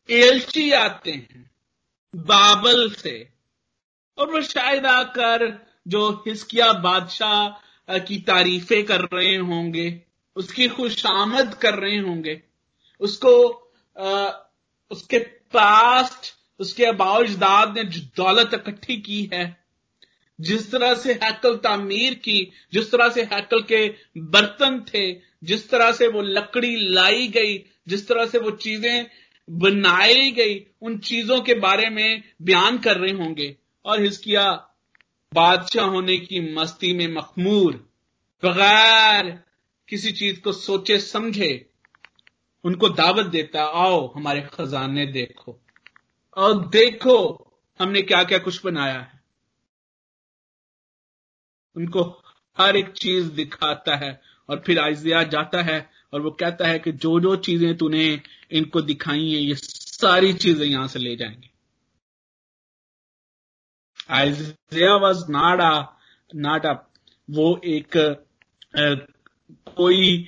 एलची 0.09 0.71
आते 0.71 1.11
हैं 1.11 1.51
बाबल 2.15 2.89
से 2.91 3.33
और 4.17 4.31
वो 4.31 4.41
शायद 4.41 4.85
आकर 4.85 5.67
जो 5.87 6.23
हिस्किया 6.27 6.73
बादशाह 6.73 7.99
की 7.99 8.17
तारीफें 8.17 8.85
कर 8.85 9.01
रहे 9.01 9.35
होंगे 9.35 10.01
उसकी 10.35 10.67
खुशामद 10.67 11.53
कर 11.53 11.73
रहे 11.73 11.97
होंगे 11.97 12.43
उसको 12.99 13.49
आ, 13.99 14.31
उसके 14.91 15.17
पास्ट 15.53 16.33
उसके 16.59 16.85
अबाउजदाद 16.85 17.77
ने 17.77 17.83
जो 17.83 17.99
दौलत 17.99 18.53
इकट्ठी 18.53 18.97
की 18.97 19.29
है 19.33 19.62
जिस 20.43 20.71
तरह 20.71 20.95
से 20.95 21.13
हैकल 21.13 21.55
तामीर 21.55 22.13
की, 22.13 22.51
जिस 22.73 22.91
तरह 22.91 23.09
से 23.09 23.23
हैकल 23.23 23.61
के 23.61 23.95
बर्तन 24.17 24.85
थे, 24.93 25.13
जिस 25.43 25.69
तरह 25.69 25.91
से 25.91 26.07
वो 26.07 26.21
लकड़ी 26.21 26.75
लाई 26.75 27.27
गई, 27.27 27.57
जिस 27.87 28.07
तरह 28.07 28.25
से 28.25 28.37
वो 28.37 28.51
चीज़ें 28.51 29.05
बनाई 29.49 30.31
गई, 30.31 30.65
उन 30.81 30.97
चीज़ों 30.97 31.41
के 31.41 31.53
बारे 31.53 31.89
में 31.89 32.23
बयान 32.41 32.77
कर 32.77 32.97
रहे 32.97 33.11
होंगे। 33.11 33.57
और 33.85 34.01
हिस्किया 34.01 34.51
बादशाह 35.33 35.85
होने 35.85 36.17
की 36.17 36.53
मस्ती 36.53 36.93
में 36.93 37.07
मखमूर, 37.07 37.89
बगैर 38.45 39.39
किसी 39.89 40.11
चीज़ 40.11 40.41
को 40.41 40.51
सोचे 40.51 40.99
समझे, 40.99 41.69
उनको 42.63 42.89
दावत 42.89 43.25
देता, 43.25 43.63
आओ, 43.63 44.13
हमारे 44.15 44.41
खजाने 44.41 45.05
देखो। 45.05 45.59
और 46.37 46.67
देखो, 46.67 47.47
हमने 47.79 48.01
क्या 48.01 48.23
क्या 48.23 48.37
कुछ 48.37 48.65
बनाया 48.65 48.99
है। 48.99 49.22
उनको 51.75 52.01
हर 52.57 52.77
एक 52.77 52.91
चीज़ 52.93 53.31
दिखाता 53.31 53.95
है 53.95 54.21
और 54.49 54.61
फिर 54.65 54.79
आइजिया 54.79 55.23
जाता 55.23 55.61
है 55.63 55.79
और 56.13 56.21
वो 56.21 56.31
कहता 56.31 56.67
है 56.67 56.79
कि 56.79 56.91
जो 56.91 57.19
जो 57.19 57.35
चीज़ें 57.45 57.75
तूने 57.77 58.05
इनको 58.51 58.81
दिखाई 58.81 59.29
हैं 59.29 59.41
ये 59.41 59.55
सारी 59.55 60.33
चीज़ें 60.33 60.65
यहाँ 60.65 60.87
से 60.87 60.99
ले 60.99 61.15
जाएँगे। 61.15 61.49
आइजिया 64.11 64.95
वॉज़ 64.97 65.23
नाडा 65.31 65.71
नाडा 66.35 66.71
वो 67.29 67.59
एक 67.65 67.97
आ, 67.97 68.93
कोई 69.75 70.27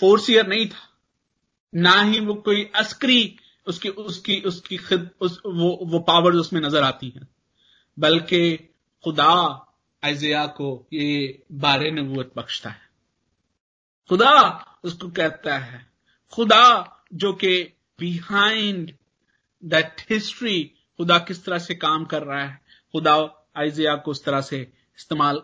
फोर्सियर 0.00 0.46
नहीं 0.46 0.66
था। 0.68 0.88
ना 1.72 2.00
ही 2.02 2.20
वो 2.20 2.34
कोई 2.34 2.64
अस्करी 2.76 3.36
उसकी 3.66 3.88
उसकी 3.88 4.40
उसकी 4.46 4.76
खिद 4.76 5.10
उस 5.20 5.40
वो 5.46 5.78
वो 5.82 5.98
पावर्स 6.00 6.36
उसमें 6.36 6.60
नज़र 6.60 6.82
आती 6.82 7.08
हैं 7.08 7.28
बल्कि 7.98 8.56
खुदा 9.04 9.34
आइजिया 10.04 10.46
को 10.46 10.86
ये 10.92 11.42
बारे 11.52 11.90
नबूत 11.90 12.32
बख्शता 12.36 12.70
है। 12.70 12.88
खुदा 14.08 14.32
उसको 14.84 15.08
कहता 15.08 15.58
है 15.58 15.90
खुदा 16.32 16.96
जो 17.14 17.32
कि 17.32 17.62
बिहाइंड 17.98 18.94
दैट 19.64 20.00
हिस्ट्री 20.10 20.62
खुदा 20.96 21.18
किस 21.18 21.44
तरह 21.44 21.58
से 21.58 21.74
काम 21.74 22.04
कर 22.04 22.22
रहा 22.22 22.44
है 22.44 22.60
खुदा 22.92 23.46
आइजिया 23.56 23.96
को 23.96 24.10
उस 24.10 24.24
तरह 24.24 24.40
से 24.40 24.60
इस्तेमाल 24.98 25.42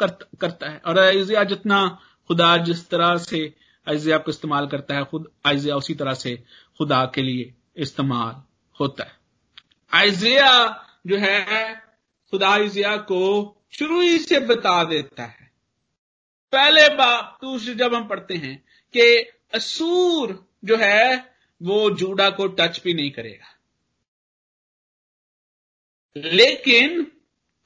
कर, 0.00 0.10
करता 0.40 0.68
है। 0.68 0.78
और 0.78 0.98
आइजिया 0.98 1.44
जितना 1.44 1.98
खुदा 2.28 2.56
जिस 2.56 2.88
तरह 2.88 3.16
से 3.16 3.54
आइजिया 3.88 4.18
को 4.18 4.30
इस्तेमाल 4.30 4.66
करता 4.66 4.94
है 4.94 5.04
खुद 5.04 5.30
आइजिया 5.46 5.76
उसी 5.76 5.94
तरह 5.94 6.14
से 6.14 6.44
खुदा 6.78 7.04
के 7.14 7.22
लिए 7.22 7.54
इस्तेमाल 7.76 8.42
होता 8.80 9.04
है। 9.04 9.16
आइजिया 9.92 10.84
जो 11.06 11.16
है 11.16 11.74
खुदा 12.30 12.48
आइजिया 12.48 12.96
को 12.96 13.55
शुरू 13.72 14.00
ही 14.00 14.18
से 14.18 14.40
बता 14.40 14.84
देता 14.84 15.24
है। 15.24 15.50
पहले 16.52 16.88
बाप 16.88 17.38
दूसरे 17.40 17.74
जब 17.74 17.94
हम 17.94 18.08
पढ़ते 18.08 18.34
हैं 18.34 18.64
कि 18.92 19.30
असूर 19.54 20.52
जो 20.64 20.76
है, 20.76 21.34
वो 21.62 21.90
जूडा 21.90 22.30
को 22.30 22.46
टच 22.46 22.80
भी 22.84 22.94
नहीं 22.94 23.10
करेगा। 23.10 23.58
लेकिन 26.16 27.04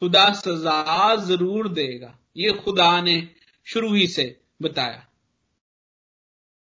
खुदा 0.00 0.32
सजा 0.32 1.16
ज़रूर 1.16 1.68
देगा। 1.68 2.18
ये 2.36 2.52
खुदा 2.52 3.00
ने 3.00 3.34
शुरू 3.64 3.94
ही 3.94 4.06
से 4.06 4.40
बताया। 4.62 5.06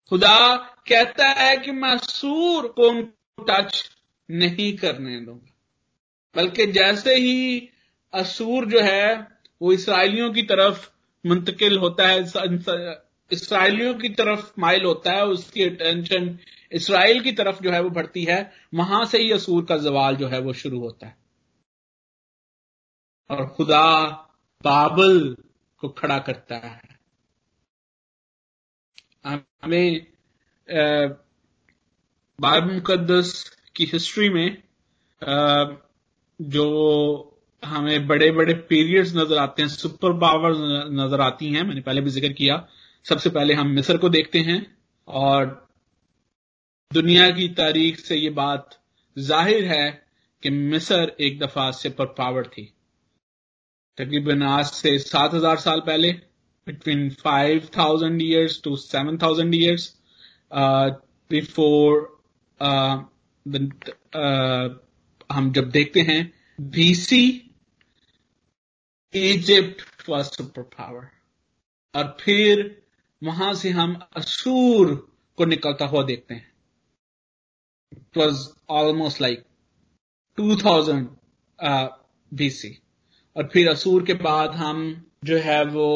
खुदा 0.10 0.58
कहता 0.88 1.28
है 1.28 1.58
कि 1.58 1.72
मैं 1.72 1.98
सूर 1.98 2.68
को 2.80 3.02
टच 3.44 3.92
नहीं 4.32 4.78
करने 4.78 5.20
दूँगा। 5.22 5.54
बल्कि 6.36 6.68
जैसे 6.68 7.16
ही 7.16 7.70
असूर 8.14 8.66
जो 8.66 8.82
है, 8.82 9.16
वो 9.62 9.72
इसराइलियों 9.74 10.32
की 10.34 10.42
तरफ़ 10.44 10.90
मुंतकिल 11.26 11.78
होता 11.78 12.08
है 12.08 12.20
इसराइलियों 13.32 13.94
की 13.94 14.10
तरफ़ 14.10 14.52
माइल 14.60 14.86
होता 14.86 15.12
है, 15.12 15.26
उसकी 15.26 15.64
अटेंशन 15.64 16.38
इसराइल 16.72 17.22
की 17.24 17.32
तरफ़ 17.32 17.62
जो 17.64 17.72
है 17.72 17.82
वो 17.82 17.90
बढ़ती 17.90 18.24
है। 18.24 18.40
वहाँ 18.74 19.06
से 19.06 19.18
ही 19.18 19.32
असूर 19.32 19.66
का 19.66 19.78
जवाल 19.78 20.16
जो 20.16 20.28
है 20.28 20.40
वो 20.42 20.54
शुरू 20.54 20.80
होता 20.80 21.08
है। 21.08 21.18
और 23.30 23.46
खुदा 23.48 23.84
बाबल 24.64 25.36
को 25.82 25.90
खड़ा 25.90 26.18
करता 26.20 26.56
है। 26.56 26.82
हमें 29.26 30.08
बाइबल 32.40 32.74
मुकदस 32.74 33.32
की 33.76 33.86
हिस्ट्री 33.86 34.30
में 34.30 34.64
जो 36.40 36.64
हमें 37.64 38.08
बड़े 38.08 38.30
बड़े 38.32 38.54
पीरियड्स 38.70 39.16
नज़र 39.16 39.38
आते 39.38 39.62
हैं 39.62 39.70
सुपर 39.70 40.14
पावर 40.20 40.52
नज़र 40.94 41.22
आती 41.22 41.52
हैं, 41.54 41.64
मैंने 41.64 41.82
पहले 41.82 42.02
भी 42.02 42.10
ज़िक्र 42.10 42.32
किया। 42.34 42.66
सबसे 43.06 43.30
पहले 43.30 43.54
हम 43.54 43.68
मिस्र 43.72 43.98
को 43.98 44.10
देखते 44.10 44.40
हैं 44.42 44.66
और 45.08 45.46
दुनिया 46.92 47.30
की 47.32 47.48
तारीख 47.56 48.00
से 48.00 48.16
ये 48.16 48.30
बात 48.32 48.78
ज़ाहिर 49.18 49.66
है 49.66 49.90
कि 50.44 50.50
मिस्र 50.50 51.16
एक 51.22 51.40
दफ़ा 51.40 51.70
सुपर 51.74 52.06
पावर 52.18 52.48
थी। 52.48 52.64
तकरीबन 53.98 54.44
आज 54.44 54.66
से 54.66 54.98
सात 55.00 55.34
हज़ार 55.34 55.58
साल 55.60 55.80
पहले 55.82 56.12
between 56.68 57.10
five 57.22 57.68
thousand 57.78 58.22
years 58.22 58.62
to 58.64 58.76
seven 58.78 59.18
thousand 59.18 59.56
years 59.56 59.94
before 61.32 62.06
हम 65.30 65.52
जब 65.52 65.70
देखते 65.72 66.02
हैं 66.02 66.22
BC 66.60 67.24
Egypt 69.26 70.10
was 70.10 70.28
super 70.28 70.62
power 70.62 71.08
और 71.94 72.16
फिर 72.22 72.82
वहाँ 73.22 73.54
से 73.54 73.70
हम 73.70 74.00
असूर 74.18 74.96
को 75.38 75.46
निकलता 75.46 75.86
हुआ 75.86 76.04
देखते 76.04 76.34
हैं। 76.34 76.52
It 77.92 78.18
was 78.18 78.48
almost 78.70 79.22
like 79.22 79.44
two 80.38 80.56
thousand 80.56 81.08
BC 82.32 82.78
और 83.36 83.50
फिर 83.54 83.70
असूर 83.70 84.04
के 84.06 84.14
बाद 84.22 84.56
हम 84.56 84.80
जो 85.26 85.38
है 85.40 85.64
वो 85.66 85.90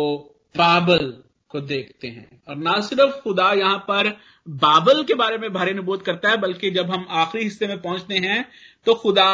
बाबल 0.55 1.11
को 1.51 1.59
देखते 1.61 2.07
हैं। 2.07 2.41
और 2.47 2.55
ना 2.57 2.79
सिर्फ़ 2.81 3.19
खुदा 3.21 3.51
यहाँ 3.53 3.77
पर 3.87 4.09
बाबल 4.47 5.03
के 5.03 5.13
बारे 5.13 5.37
में 5.37 5.51
भारी 5.53 5.73
नबूत 5.73 6.05
करता 6.05 6.29
है, 6.29 6.37
बल्कि 6.37 6.69
जब 6.71 6.91
हम 6.91 7.05
आखिरी 7.11 7.43
हिस्से 7.43 7.67
में 7.67 7.81
पहुँचते 7.81 8.17
हैं 8.17 8.45
तो 8.87 8.93
खुदा 8.95 9.29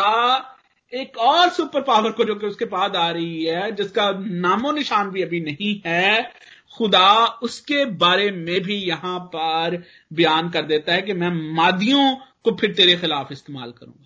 एक 0.93 1.17
और 1.17 1.50
सुपर 1.50 1.82
पावर 1.82 2.12
को 2.12 2.23
जो 2.23 2.36
कि 2.36 2.47
उसके 2.47 2.65
बाद 2.65 2.95
आ 2.95 3.10
रही 3.12 3.43
है, 3.45 3.71
जिसका 3.71 4.12
नामो 4.19 4.71
निशान 4.71 5.10
भी 5.12 5.21
अभी 5.23 5.39
नहीं 5.39 5.82
है, 5.86 6.32
खुदा 6.78 7.26
उसके 7.43 7.86
बारे 7.86 8.32
में 8.32 8.62
भी 8.62 8.76
यहाँ 8.76 9.19
पर 9.36 9.84
बयान 10.13 10.50
कर 10.50 10.65
देता 10.65 10.93
है 10.93 11.02
कि 11.02 11.13
मैं 11.13 11.30
मादियों 11.56 12.15
को 12.43 12.56
फिर 12.58 12.73
तेरे 12.73 12.97
खिलाफ 12.97 13.32
इस्तेमाल 13.32 13.71
करूँगा। 13.71 14.04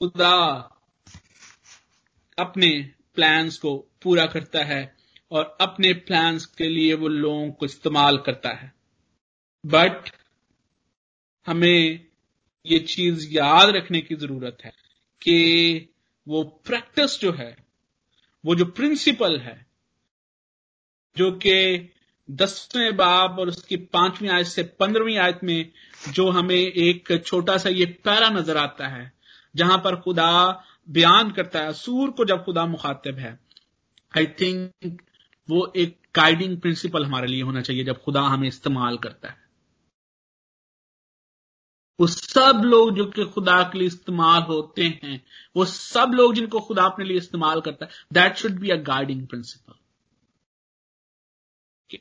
खुदा 0.00 0.34
अपने 2.38 2.70
प्लान्स 3.14 3.58
को 3.58 3.76
पूरा 4.02 4.26
करता 4.26 4.64
है 4.64 4.96
और 5.30 5.56
अपने 5.60 5.92
प्लान्स 5.92 6.46
के 6.46 6.68
लिए 6.68 6.94
वो 6.94 7.08
लोगों 7.08 7.50
को 7.50 7.66
इस्तेमाल 7.66 8.18
करता 8.18 8.50
है। 8.50 8.72
बट 9.64 10.10
हमें 11.46 12.06
ये 12.66 12.78
चीज़ 12.78 13.28
याद 13.32 13.68
रखने 13.68 14.00
की 14.00 14.14
ज़रूरत 14.14 14.58
है 14.64 14.72
कि 15.22 15.88
वो 16.26 16.42
प्रैक्टिस 16.66 17.20
जो 17.20 17.32
है, 17.32 17.56
वो 18.44 18.54
जो 18.54 18.64
प्रिंसिपल 18.64 19.38
है, 19.38 19.66
जो 21.16 21.30
कि 21.32 21.88
दसवें 22.30 22.96
बाब 22.96 23.38
और 23.38 23.48
उसकी 23.48 23.76
पांचवीं 23.76 24.28
आयत 24.30 24.46
से 24.46 24.62
पंद्रहवीं 24.62 25.16
आयत 25.18 25.40
में 25.44 25.70
जो 26.12 26.30
हमें 26.30 26.54
एक 26.56 27.22
छोटा 27.26 27.56
सा 27.58 27.68
ये 27.68 27.86
पैरा 28.04 28.28
नज़र 28.28 28.56
आता 28.56 28.88
है, 28.88 29.12
जहाँ 29.56 29.78
पर 29.78 29.96
खुदा 29.96 30.30
बयान 30.90 31.30
करता 31.30 31.60
है 31.60 31.72
सूर 31.72 32.10
को 32.10 32.24
जब 32.24 32.44
खुदा 32.44 32.66
मुखातिब 32.66 33.18
है 33.18 33.38
आई 34.18 34.26
थिंक 34.40 35.02
वो 35.48 35.72
एक 35.76 35.96
गाइडिंग 36.14 36.60
प्रिंसिपल 36.60 37.04
हमारे 37.04 37.26
लिए 37.26 37.42
होना 37.42 37.60
चाहिए 37.60 37.84
जब 37.84 38.02
खुदा 38.02 38.20
हमें 38.20 38.48
इस्तेमाल 38.48 38.96
करता 38.98 39.28
है। 39.28 39.41
वो 42.00 42.06
सब 42.06 42.62
लोग 42.64 42.96
जो 42.96 43.06
कि 43.06 43.24
खुदा 43.24 43.62
के 43.62 43.78
लिए 43.78 43.86
इस्तेमाल 43.86 44.42
होते 44.42 44.84
हैं, 44.84 45.24
वो 45.56 45.64
सब 45.64 46.12
लोग 46.14 46.34
जिनको 46.34 46.60
खुदा 46.60 46.82
अपने 46.82 47.04
लिए 47.04 47.16
इस्तेमाल 47.16 47.60
करता 47.60 47.86
है 47.86 47.92
that 48.12 48.36
should 48.36 48.52
be 48.52 48.70
a 48.70 48.76
guiding 48.76 49.26
principle 49.26 49.74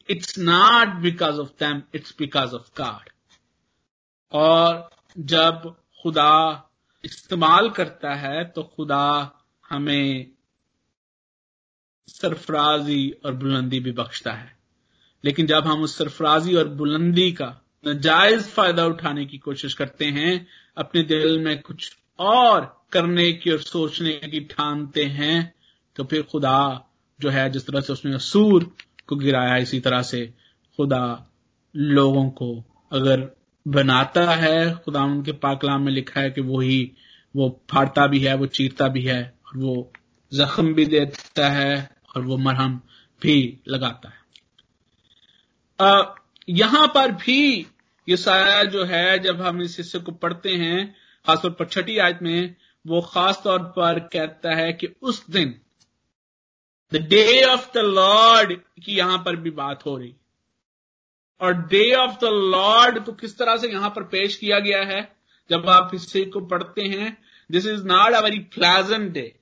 it's 0.10 0.40
not 0.40 0.88
because 0.88 1.40
of 1.40 1.50
them 1.50 1.84
it's 1.96 2.16
because 2.20 2.56
of 2.56 2.82
God 2.82 3.10
और 4.32 4.90
जब 5.20 5.76
खुदा 6.04 6.70
इस्तेमाल 7.06 7.70
करता 7.70 8.14
है 8.14 8.46
तो 8.46 8.64
खुदा 8.64 9.32
हमें 9.70 10.32
सरफराजी 12.08 13.10
और 13.26 13.34
बुलंदी 13.34 13.80
भी 13.80 13.92
बख्शता 13.92 14.32
है। 14.32 14.60
लेकिन 15.26 15.48
जब 15.48 15.64
हम 15.68 15.82
उस 15.82 15.98
सरफराजी 15.98 16.56
और 16.56 16.68
बुलंदी 16.68 17.32
का 17.32 17.61
नाजायज 17.88 18.44
फ़ायदा 18.44 18.86
उठाने 18.86 19.26
की 19.26 19.38
कोशिश 19.38 19.74
करते 19.74 20.06
हैं 20.06 20.48
अपने 20.78 21.04
दिल 21.04 21.39
में 21.39 21.62
कुछ 21.62 21.98
और 22.20 22.86
करने 22.91 23.34
की 23.34 23.52
और 23.52 23.60
सोचने 23.60 24.13
की 24.13 24.39
ठानते 24.39 25.04
हैं 25.04 25.54
तो 25.96 26.04
फिर 26.04 26.22
खुदा 26.22 26.89
जो 27.20 27.30
है 27.30 27.50
जिस 27.50 27.67
तरह 27.67 27.82
से 27.82 27.94
उसने 27.94 28.20
सूर 28.20 28.76
को 29.08 29.15
गिराया 29.15 29.58
इसी 29.58 29.80
तरह 29.80 30.02
से 30.02 30.34
खुदा 30.78 31.32
लोगों 31.76 32.30
को 32.30 32.65
अगर 32.91 33.36
बनाता 33.67 34.32
है 34.32 34.76
खुदा 34.76 35.04
उनके 35.04 35.32
पाकलाम 35.32 35.82
में 35.82 35.91
लिखा 35.91 36.22
है 36.22 36.32
कि 36.32 36.41
वो 36.41 36.60
ही 36.60 36.91
वो 37.36 37.62
फाड़ता 37.70 38.08
भी 38.08 38.20
है 38.20 38.36
वो 38.36 38.46
चीरता 38.46 38.88
भी 38.88 39.04
है 39.04 39.38
और 39.48 39.58
वो 39.58 39.94
जख्म 40.34 40.74
भी 40.74 40.86
देता 40.86 41.50
है 41.50 41.89
और 42.15 42.22
वो 42.22 42.38
मरहम 42.38 42.82
भी 43.22 43.60
लगाता 43.67 44.10
है। 44.10 44.22
आ, 45.88 46.15
यहाँ 46.50 46.88
पर 46.88 47.12
भी 47.12 47.68
ये 48.10 48.18
साया 48.18 48.64
जो 48.64 48.84
है, 48.84 49.20
जब 49.20 49.42
हम 49.42 49.62
इस 49.62 49.78
हिस्से 49.78 50.00
को 50.00 50.12
पढ़ते 50.12 50.56
हैं, 50.56 50.96
खासतौर 51.26 51.52
पर 51.52 51.66
छठी 51.66 51.98
आयत 51.98 52.20
में, 52.22 52.56
वो 52.88 53.02
खास 53.02 53.42
तौर 53.44 53.60
पर 53.60 54.00
कहता 54.00 54.56
है 54.56 54.74
कि 54.74 54.88
उस 55.02 55.30
दिन 55.30 55.62
the 56.94 56.98
day 56.98 57.44
of 57.44 57.72
the 57.74 57.78
Lord 57.78 58.54
की 58.86 58.98
यहाँ 58.98 59.18
पर 59.18 59.36
भी 59.36 59.50
बात 59.50 59.86
हो 59.86 59.98
रही। 59.98 60.16
और 61.42 61.54
डे 61.54 61.94
ऑफ़ 61.96 62.20
द 62.22 62.24
लॉर्ड 62.24 63.06
को 63.06 63.14
किस 63.14 63.38
तरह 63.38 63.58
से 63.58 63.68
यहाँ 63.68 63.90
पर 63.90 64.04
पेश 64.04 64.36
किया 64.36 64.60
गया 64.60 64.84
है? 64.84 65.16
जब 65.50 65.70
आप 65.70 65.90
हिस्से 65.94 66.26
को 66.26 66.42
पढ़ते 66.42 66.82
हैं 66.82 67.18
this 67.52 67.66
is 67.66 67.84
not 67.84 68.14
a 68.14 68.20
very 68.20 68.40
pleasant 68.40 69.12
day 69.12 69.40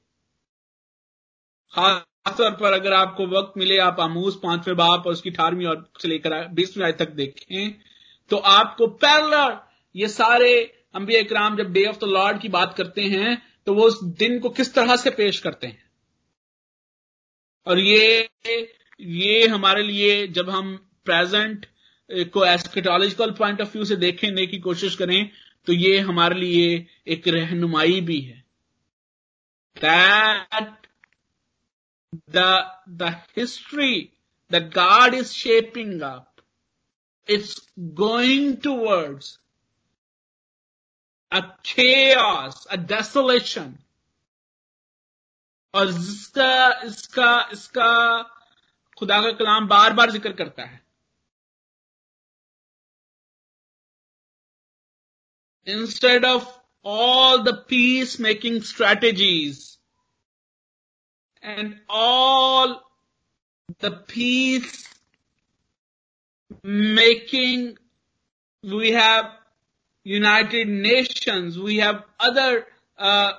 खासतौर 2.30 2.52
पर 2.52 2.74
अगर 2.74 2.94
आपको 2.94 3.26
वक्त 3.30 3.54
मिले, 3.58 3.78
आप 3.80 4.00
आमूस 4.00 4.40
पाँचवें 4.44 4.76
बाप 4.78 5.04
और 5.08 5.14
उसकी 5.14 5.30
अठारहवीं 5.30 5.66
और 5.66 5.90
से 6.02 6.08
लेकर 6.08 6.48
बीसवीं 6.54 6.86
आय 6.86 6.92
तक 6.94 7.10
देखें 7.12 7.74
तो 8.32 8.38
आपको 8.50 8.88
पहला 9.04 9.46
ये 9.96 10.08
सारे 10.08 10.52
अंबिया 10.96 11.20
इकराम 11.20 11.58
जब 11.58 11.72
डे 11.74 11.86
ऑफ़ 11.86 11.98
द 12.00 12.10
लॉर्ड 12.10 12.40
की 12.42 12.50
बात 12.50 12.74
करते 12.78 13.02
हैं 13.04 13.38
तो 13.68 13.74
वो 13.74 13.86
उस 13.86 14.04
दिन 14.20 14.40
को 14.40 14.50
किस 14.50 14.74
तरह 14.74 14.96
से 14.96 15.10
पेश 15.12 15.40
करते 15.40 15.68
हैं? 15.68 15.84
और 17.68 17.80
ये 17.80 18.30
ये 19.00 19.48
हमारे 19.48 19.84
लिए 19.84 20.28
जब 20.30 20.50
हम 20.50 20.76
प्रेजेंट 21.06 21.66
को 22.34 22.46
एस्केटोलॉजिकल 22.46 23.32
पॉइंट 23.32 23.62
ऑफ़ 23.62 23.74
व्यू 23.74 23.86
से 23.86 23.96
देखने 23.98 24.46
की 24.48 24.60
कोशिश 24.60 24.96
करें 24.96 25.30
तो 25.68 25.74
ये 25.74 25.98
हमारे 26.02 26.40
लिए 26.40 26.86
एक 27.08 27.28
रहनुमाई 27.28 28.02
भी 28.02 28.20
है। 28.22 28.44
That 29.78 30.88
The 32.31 32.49
the 32.89 33.15
history 33.37 33.93
the 34.51 34.63
God 34.75 35.15
is 35.15 35.27
shaping 35.33 36.01
up 36.03 36.43
it's 37.29 37.57
going 38.01 38.57
towards 38.65 39.39
a 41.33 41.43
chaos, 41.65 42.67
a 42.71 42.77
desolation. 42.79 43.73
और 45.75 45.91
जिसका 45.93 46.81
इसका 46.85 47.31
इसका 47.53 47.93
खुदा 48.99 49.21
का 49.23 49.31
कलाम 49.39 49.67
बार 49.69 49.93
बार 49.93 50.11
जिक्र 50.11 50.33
करता 50.33 50.65
है 50.65 50.83
instead 55.67 56.25
of 56.25 56.47
all 56.85 57.43
the 57.43 57.55
peacemaking 57.69 58.61
strategies 58.63 59.61
and 61.43 61.81
all 61.89 62.83
the 63.81 63.91
peace 64.09 64.89
making 66.63 67.77
we 68.65 68.93
have 68.93 69.27
united 70.07 70.69
nations 70.69 71.59
we 71.59 71.77
have 71.77 72.05
other 72.21 72.67
uh, 72.99 73.33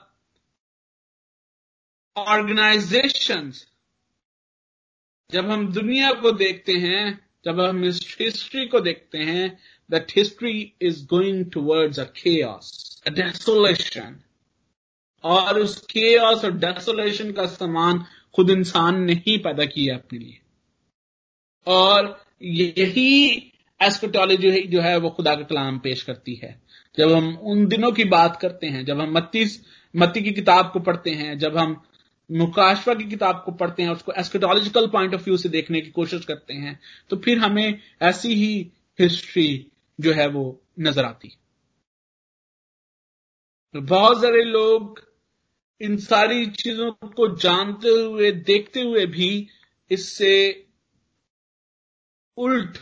organizations 2.15 3.65
जब 5.29 5.49
हम 5.51 5.67
दुनिया 5.73 6.12
को 6.13 6.31
देखते 6.31 6.73
हैं 6.79 7.03
जब 7.45 7.60
हम 7.60 7.84
इस 7.86 8.17
हिस्ट्री 8.19 8.65
को 8.67 8.79
देखते 8.79 9.17
हैं 9.19 9.47
that 9.89 10.12
history 10.15 10.51
is 10.81 11.05
going 11.05 11.45
towards 11.51 11.99
a 11.99 12.03
chaos 12.15 12.69
a 13.08 13.10
desolation 13.10 14.15
और 15.24 15.59
उस 15.61 15.80
केओस 15.80 16.44
और 16.44 16.52
डेसोलेशन 16.59 17.33
का 17.33 17.46
सामान 17.46 18.04
खुद 18.35 18.50
इंसान 18.50 19.02
ने 19.04 19.12
ही 19.26 19.37
पैदा 19.38 19.64
किया 19.64 19.94
अपने 19.94 20.18
लिए। 20.18 20.38
और 21.66 22.24
यही 22.42 23.52
एस्पेटोलॉजी 23.80 24.61
जो 24.62 24.80
है 24.80 24.96
वो 24.96 25.11
खुदा 25.11 25.35
का 25.35 25.42
कलाम 25.42 25.78
पेश 25.78 26.02
करती 26.02 26.35
है। 26.35 26.61
जब 26.98 27.12
हम 27.12 27.37
उन 27.37 27.66
दिनों 27.66 27.92
की 27.92 28.04
बात 28.04 28.38
करते 28.40 28.66
हैं, 28.66 28.85
जब 28.85 29.00
हम 29.00 29.12
मत्ती 29.12 29.44
मत्ती 29.94 30.22
की 30.22 30.33
किताब 30.33 30.70
को 30.72 30.80
पढ़ते 30.80 31.11
हैं, 31.11 31.38
जब 31.38 31.56
हम 31.59 31.80
मुकाशवा 32.30 32.94
की 32.94 33.04
किताब 33.04 33.42
को 33.46 33.52
पढ़ते 33.52 33.83
हैं, 33.83 33.90
उसको 33.90 34.12
एस्केटोलॉजिकल 34.12 34.87
पॉइंट 34.87 35.14
ऑफ़ 35.14 35.24
व्यू 35.24 35.37
से 35.37 35.48
देखने 35.48 35.80
की 35.80 35.90
कोशिश 35.90 36.24
करते 36.24 36.54
हैं 36.54 36.78
तो 37.11 37.16
फिर 37.16 37.38
हमें 37.38 37.80
ऐसी 38.02 38.35
ही 38.35 38.70
हिस्ट्री 38.98 39.66
जो 40.00 40.12
है 40.12 40.26
वो 40.28 40.44
नज़र 40.80 41.04
आती 41.04 41.28
तो 43.74 43.80
बहुत 43.80 44.20
सारे 44.22 44.42
लोग 44.44 45.00
इन 45.80 45.96
सारी 45.98 46.46
चीज़ों 46.46 46.90
को 46.92 47.28
जानते 47.36 47.88
हुए, 47.88 48.30
देखते 48.32 48.80
हुए 48.82 49.06
भी 49.08 49.48
इससे 49.90 50.66
उल्ट 52.38 52.78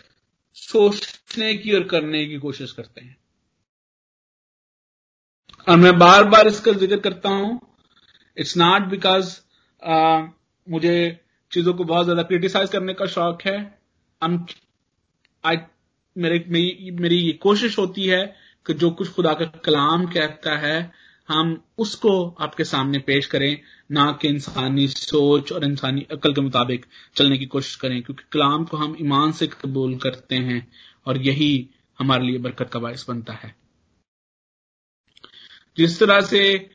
सोचने 0.56 1.54
की 1.54 1.72
और 1.74 1.84
करने 1.88 2.24
की 2.26 2.38
कोशिश 2.38 2.72
करते 2.72 3.00
हैं। 3.00 3.16
और 5.66 5.76
मैं 5.76 5.98
बार 5.98 6.24
बार 6.28 6.46
इसका 6.48 6.72
ज़िक्र 6.74 6.98
करता 7.00 7.28
हूँ। 7.30 7.60
इट्स 8.36 8.56
नॉट 8.56 8.82
बिकॉज़ 8.90 9.38
मुझे 10.66 11.18
चीज़ों 11.52 11.74
को 11.74 11.84
बहुत 11.84 12.04
ज़्यादा 12.04 12.22
क्रिटिसाइज 12.22 12.70
करने 12.70 12.94
का 12.94 13.06
शौक 13.08 13.42
है। 13.42 13.58
मेरी 16.16 16.90
मेरी 16.92 17.16
ये 17.16 17.32
कोशिश 17.42 17.78
होती 17.78 18.06
है 18.06 18.24
कि 18.66 18.74
जो 18.74 18.90
कुछ 18.90 19.12
खुदा 19.14 19.32
का 19.34 19.44
कलाम 19.64 20.06
कहता 20.06 20.56
है 20.58 20.78
हम 21.28 21.60
उसको 21.78 22.12
आपके 22.40 22.64
सामने 22.64 22.98
पेश 22.98 23.26
करें, 23.26 23.60
ना 23.90 24.10
कि 24.12 24.28
इंसानी 24.28 24.86
सोच 24.88 25.52
और 25.52 25.64
इंसानी 25.64 26.06
अकल 26.12 26.32
के 26.34 26.40
मुताबिक 26.40 26.86
चलने 27.16 27.38
की 27.38 27.46
कोशिश 27.46 27.74
करें, 27.76 28.02
क्योंकि 28.02 28.24
कलाम 28.32 28.64
को 28.64 28.76
हम 28.76 28.96
ईमान 29.00 29.32
से 29.32 29.46
कबूल 29.46 29.96
करते 29.98 30.36
हैं 30.36 30.66
और 31.06 31.18
यही 31.18 31.68
हमारे 31.98 32.26
लिए 32.26 32.38
बरकत 32.38 32.70
का 32.72 32.78
बायस 32.78 33.04
बनता 33.08 33.32
है। 33.32 33.54
जिस 35.78 35.98
तरह 36.00 36.20
से 36.20 36.70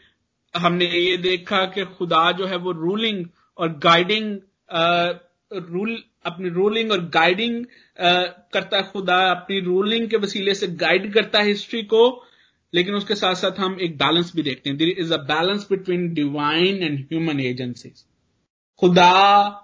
हमने 0.54 0.86
ये 0.86 1.18
देखा 1.18 1.66
कि 1.66 1.86
खुदा 1.88 2.32
जो 2.32 2.46
है 2.46 2.58
वो 2.58 2.72
रूलिंग 2.72 3.26
और 3.58 3.78
गाइडिंग 3.80 4.38
रूल, 5.52 5.98
अपनी 6.26 6.50
रूलिंग 6.50 6.92
और 6.92 7.00
गाइडिंग 7.10 7.66
करता 8.54 8.78
है 8.78 8.84
खुदा, 8.84 9.18
अपनी 9.32 9.60
रूलिंग 9.60 10.08
के 10.10 10.18
वसीले 10.18 10.54
से 10.56 10.68
गाइड 10.68 11.14
करता 11.14 11.40
है 11.40 11.48
हिस्ट्री 11.48 11.84
को 11.84 12.04
लेकिन 12.74 12.96
उसके 12.96 13.16
साथ 13.16 13.36
साथ 13.36 13.60
हम 13.60 13.78
एक 13.82 13.98
बैलेंस 13.98 14.32
भी 14.36 14.44
देखते 14.44 14.70
हैं। 14.70 14.78
There 14.78 14.90
is 14.90 15.14
a 15.14 15.18
balance 15.26 15.68
between 15.70 16.14
divine 16.14 16.84
and 16.84 17.00
human 17.02 17.40
agencies 17.42 18.04
खुदा 18.82 19.60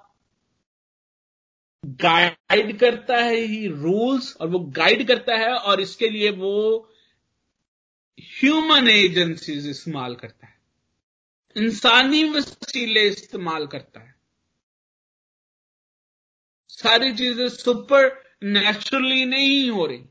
गाइड 1.83 2.77
करता 2.79 3.17
है 3.17 3.35
ही 3.37 3.67
रूल्स 3.67 4.35
और 4.37 4.47
वो 4.47 4.59
गाइड 4.59 5.07
करता 5.07 5.35
है, 5.35 5.49
और 5.49 5.81
इसके 5.81 6.09
लिए 6.09 6.29
वो 6.31 6.89
ह्यूमन 8.33 8.87
एजेंसीज 8.89 9.67
इस्तेमाल 9.69 10.15
करता 10.15 10.47
है। 10.47 10.57
इंसानी 11.55 12.23
वसीले 12.29 13.07
इस्तेमाल 13.07 13.67
करता 13.67 13.99
है। 13.99 14.13
सारी 16.69 17.11
चीज़ें 17.13 17.47
सुपर 17.49 18.09
नेचुरली 18.45 19.25
नहीं 19.25 19.69
हो 19.69 19.85
रही। 19.85 20.03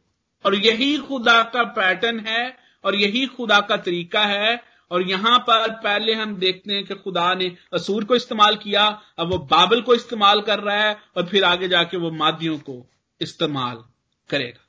और 0.45 0.55
यही 0.57 0.97
खुदा 0.99 1.43
का 1.45 1.63
पैटर्न 1.73 2.21
है 2.21 2.47
और 2.89 2.97
यही 2.97 3.27
खुदा 3.29 3.61
का 3.63 3.77
तरीका 3.79 4.25
है। 4.27 4.61
और 4.91 5.03
यहाँ 5.05 5.39
पर 5.41 5.71
पहले 5.81 6.13
हम 6.15 6.35
देखते 6.37 6.75
हैं 6.75 6.85
कि 6.85 6.95
खुदा 6.97 7.33
ने 7.35 7.47
असूर 7.75 8.05
को 8.05 8.15
इस्तेमाल 8.17 8.57
किया, 8.57 8.85
अब 9.19 9.31
वो 9.31 9.39
बाबल 9.51 9.81
को 9.83 9.95
इस्तेमाल 9.95 10.41
कर 10.43 10.59
रहा 10.61 10.77
है 10.79 10.97
और 11.17 11.27
फिर 11.27 11.45
आगे 11.45 11.69
जाके 11.69 11.97
वो 11.97 12.11
मादियों 12.13 12.59
को 12.61 12.85
इस्तेमाल 13.21 13.83
करेगा। 14.31 14.65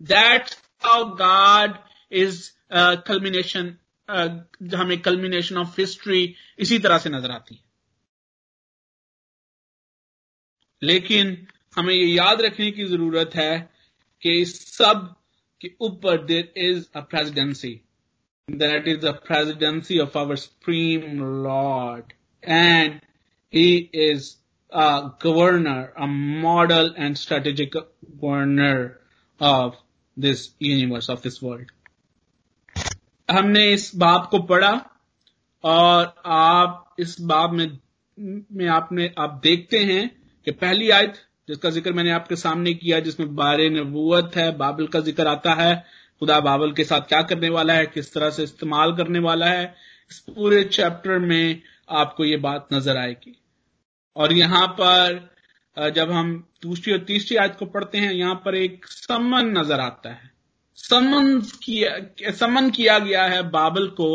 That 0.00 0.50
how 0.82 1.04
God 1.16 1.78
is 2.12 2.50
culmination 3.06 3.76
हमें 4.74 5.00
कल्मिनेशन 5.00 5.56
ऑफ़ 5.58 5.80
हिस्ट्री 5.80 6.22
इसी 6.58 6.78
तरह 6.78 6.98
से 6.98 7.10
नज़र 7.10 7.30
आती 7.30 7.54
है। 7.54 7.62
लेकिन 10.82 11.46
हमें 11.76 11.94
ये 11.94 12.06
याद 12.06 12.40
रखने 12.42 12.70
की 12.70 12.84
ज़रूरत 12.86 13.34
है 13.36 13.58
कि 14.22 14.44
सब 14.44 15.14
के 15.60 15.70
ऊपर 15.80 16.24
there 16.24 16.52
is 16.56 16.84
a 16.96 17.00
presidency 17.00 17.80
that 18.48 18.88
is 18.88 18.98
the 18.98 19.12
presidency 19.26 19.98
of 19.98 20.18
our 20.18 20.36
supreme 20.36 21.18
Lord 21.44 22.12
and 22.42 23.00
he 23.52 23.90
is 24.04 24.34
a 24.72 24.88
governor 25.24 25.92
a 25.98 26.06
model 26.42 26.94
and 26.98 27.16
strategic 27.16 27.76
governor 27.76 28.88
of 29.40 29.74
this 30.16 30.48
universe 30.62 31.10
of 31.10 31.22
this 31.22 31.42
world 31.42 31.70
हमने 33.28 33.64
इस 33.72 33.90
बाब 33.96 34.28
को 34.30 34.38
पढ़ा 34.42 34.72
और 35.64 36.14
आप 36.26 36.94
इस 36.98 37.20
बाब 37.20 37.52
में 37.52 37.78
में 38.52 38.66
आपने, 38.68 39.14
आप 39.18 39.40
देखते 39.42 39.78
हैं 39.78 40.08
कि 40.46 40.50
पहली 40.50 40.90
आयत 40.90 41.14
जिसका 41.50 41.70
ज़िक्र 41.70 41.92
मैंने 41.92 42.10
आपके 42.12 42.36
सामने 42.36 42.72
किया, 42.74 42.98
जिसमें 43.00 43.34
बारे 43.36 43.68
नबूत 43.70 44.36
है, 44.36 44.50
बाबल 44.56 44.86
का 44.86 45.00
ज़िक्र 45.00 45.26
आता 45.26 45.54
है, 45.54 45.74
खुदा 46.20 46.38
बाबल 46.40 46.72
के 46.72 46.84
साथ 46.84 47.08
क्या 47.08 47.20
करने 47.24 47.48
वाला 47.50 47.74
है, 47.74 47.86
किस 47.86 48.12
तरह 48.14 48.30
से 48.30 48.42
इस्तेमाल 48.44 48.92
करने 48.96 49.18
वाला 49.20 49.46
है, 49.46 49.64
इस 50.10 50.18
पूरे 50.28 50.62
चैप्टर 50.66 51.18
में 51.20 51.62
आपको 51.92 52.24
ये 52.24 52.36
बात 52.38 52.68
नज़र 52.72 52.96
आएगी। 52.96 53.36
और 54.16 54.32
यहाँ 54.32 54.66
पर 54.80 55.90
जब 55.94 56.10
हम 56.12 56.32
दूसरी 56.62 56.92
और 56.92 56.98
तीसरी 57.04 57.36
आयत 57.36 57.56
को 57.58 57.66
पढ़ते 57.68 57.98
हैं, 57.98 58.12
यहाँ 58.12 58.34
पर 58.44 58.54
एक 58.56 58.86
समन 58.86 59.50
नज़र 59.58 59.80
आता 59.80 60.10
है। 60.10 60.30
समन 60.78 61.40
किया 61.64 62.30
समन 62.32 62.70
किया 62.70 62.98
गया 63.00 63.24
है 63.24 63.42
बाबल 63.50 63.86
को 63.96 64.08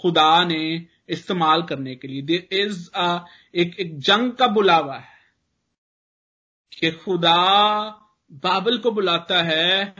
खुदा 0.00 0.44
ने 0.44 0.86
इस्तेमाल 1.10 1.62
करने 1.64 1.94
के 1.96 2.08
लिए। 2.08 2.46
इज़ 2.54 2.88
एक 3.54 3.76
एक 3.80 3.98
जंग 4.00 4.32
का 4.32 4.46
बुलावा 4.48 4.96
है। 4.96 5.17
कि 6.72 6.90
खुदा 6.90 7.36
बाबल 8.44 8.78
को 8.78 8.90
बुलाता 8.90 9.42
है 9.42 9.94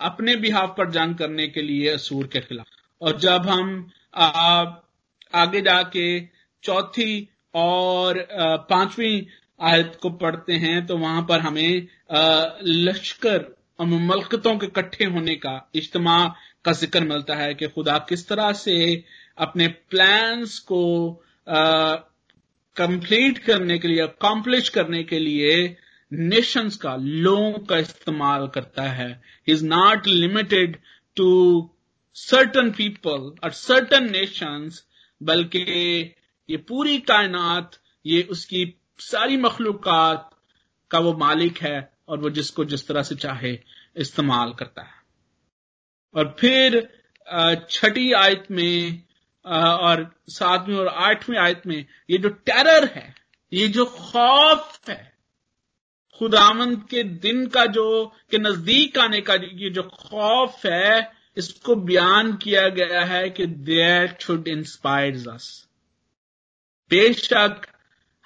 अपने 0.00 0.36
बिहाव 0.36 0.74
पर 0.78 0.90
जंग 0.90 1.14
करने 1.14 1.46
के 1.48 1.62
लिए 1.62 1.88
असूर 1.88 2.26
के 2.26 2.40
खिलाफ। 2.40 2.66
और 3.00 3.18
जब 3.18 3.46
हम 3.48 3.90
आ, 4.14 4.64
आगे 5.34 5.60
जाके 5.60 6.20
चौथी 6.62 7.28
और 7.54 8.26
पांचवी 8.70 9.26
आयत 9.60 9.98
को 10.02 10.10
पढ़ते 10.10 10.52
हैं 10.52 10.86
तो 10.86 10.96
वहाँ 10.98 11.22
पर 11.22 11.40
हमें 11.40 11.86
लश्कर 12.64 13.56
और 13.80 13.86
के 14.58 14.66
इकट्ठे 14.66 15.04
होने 15.04 15.34
का 15.34 15.70
इज्तम 15.74 16.06
का 16.64 16.72
ज़िक्र 16.72 17.04
मिलता 17.04 17.34
है 17.34 17.54
कि 17.54 17.68
खुदा 17.68 17.98
किस 18.08 18.28
तरह 18.28 18.52
से 18.52 19.04
अपने 19.38 19.68
प्लान्स 19.90 20.58
को 20.58 20.82
कंप्लीट 22.76 23.38
करने 23.38 23.78
के 23.78 23.88
लिए 23.88 24.00
अकॉम्प्लिश 24.02 24.68
करने 24.68 25.02
के 25.04 25.18
लिए 25.18 25.76
नेशंस 26.12 26.76
का, 26.76 26.94
लोगों 26.96 27.58
का 27.66 27.76
इस्तेमाल 27.78 28.46
करता 28.48 28.82
है। 28.82 29.22
Is 29.48 29.64
not 29.66 30.06
limited 30.06 30.76
to 31.16 31.70
certain 32.16 32.70
people 32.70 33.34
और 33.44 33.50
सर्टन 33.50 34.10
नेशंस 34.10 34.84
बल्कि 35.20 35.60
ये 36.48 36.56
पूरी 36.58 36.98
कायनात, 37.00 37.78
ये 38.04 38.22
उसकी 38.22 38.64
सारी 39.00 39.36
मखलूकत 39.36 40.28
का 40.90 40.98
वो 40.98 41.12
मालिक 41.18 41.58
है 41.58 41.92
और 42.08 42.18
वो 42.18 42.30
जिसको 42.30 42.64
जिस 42.64 42.86
तरह 42.88 43.02
से 43.02 43.14
चाहे 43.14 43.58
इस्तेमाल 43.96 44.52
करता 44.52 44.82
है। 44.82 45.00
और 46.14 46.36
फिर 46.40 46.80
छठी 47.70 48.12
आयत 48.12 48.44
में 48.50 49.02
और 49.44 50.04
सातवीं 50.28 50.76
और 50.76 50.88
आठवीं 50.88 51.38
आयत 51.38 51.62
में 51.66 51.84
ये 52.10 52.18
जो 52.18 52.28
टेरर 52.28 52.84
है, 52.86 53.14
ये 53.52 53.68
जो 53.68 53.84
खौफ 53.86 54.88
है 54.88 55.11
खुदामंद 56.22 56.82
के 56.90 57.02
दिन 57.02 57.46
का 57.46 57.64
जो, 57.66 57.84
के 58.30 58.38
नज़दीक 58.38 58.98
आने 58.98 59.20
का 59.20 59.34
ये 59.34 59.70
जो 59.70 59.82
खौफ 59.82 60.66
है, 60.66 61.10
इसको 61.36 61.74
बयान 61.88 62.32
किया 62.36 62.68
गया 62.68 63.04
है 63.04 63.28
कि 63.30 63.46
दैट 63.68 64.22
शुड 64.22 64.48
इंस्पायर 64.48 65.28
अस 65.30 65.48
बेशक 66.90 67.66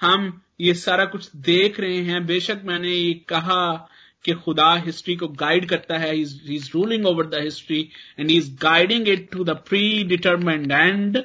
हम 0.01 0.28
ये 0.61 0.74
सारा 0.74 1.05
कुछ 1.05 1.30
देख 1.49 1.80
रहे 1.80 2.03
हैं। 2.03 2.24
बेशक 2.26 2.62
मैंने 2.64 2.92
ये 2.92 3.12
कहा 3.28 3.64
कि 4.24 4.32
खुदा 4.44 4.74
हिस्ट्री 4.86 5.16
को 5.16 5.28
गाइड 5.40 5.68
करता 5.68 5.99
है। 5.99 6.16
Is 6.20 6.70
ruling 6.74 7.07
over 7.07 7.26
the 7.26 7.42
history 7.42 7.80
and 8.20 8.30
is 8.30 8.55
guiding 8.62 9.09
it 9.09 9.28
to 9.32 9.44
the 9.44 9.57
predetermined 10.05 10.72
end 10.72 11.22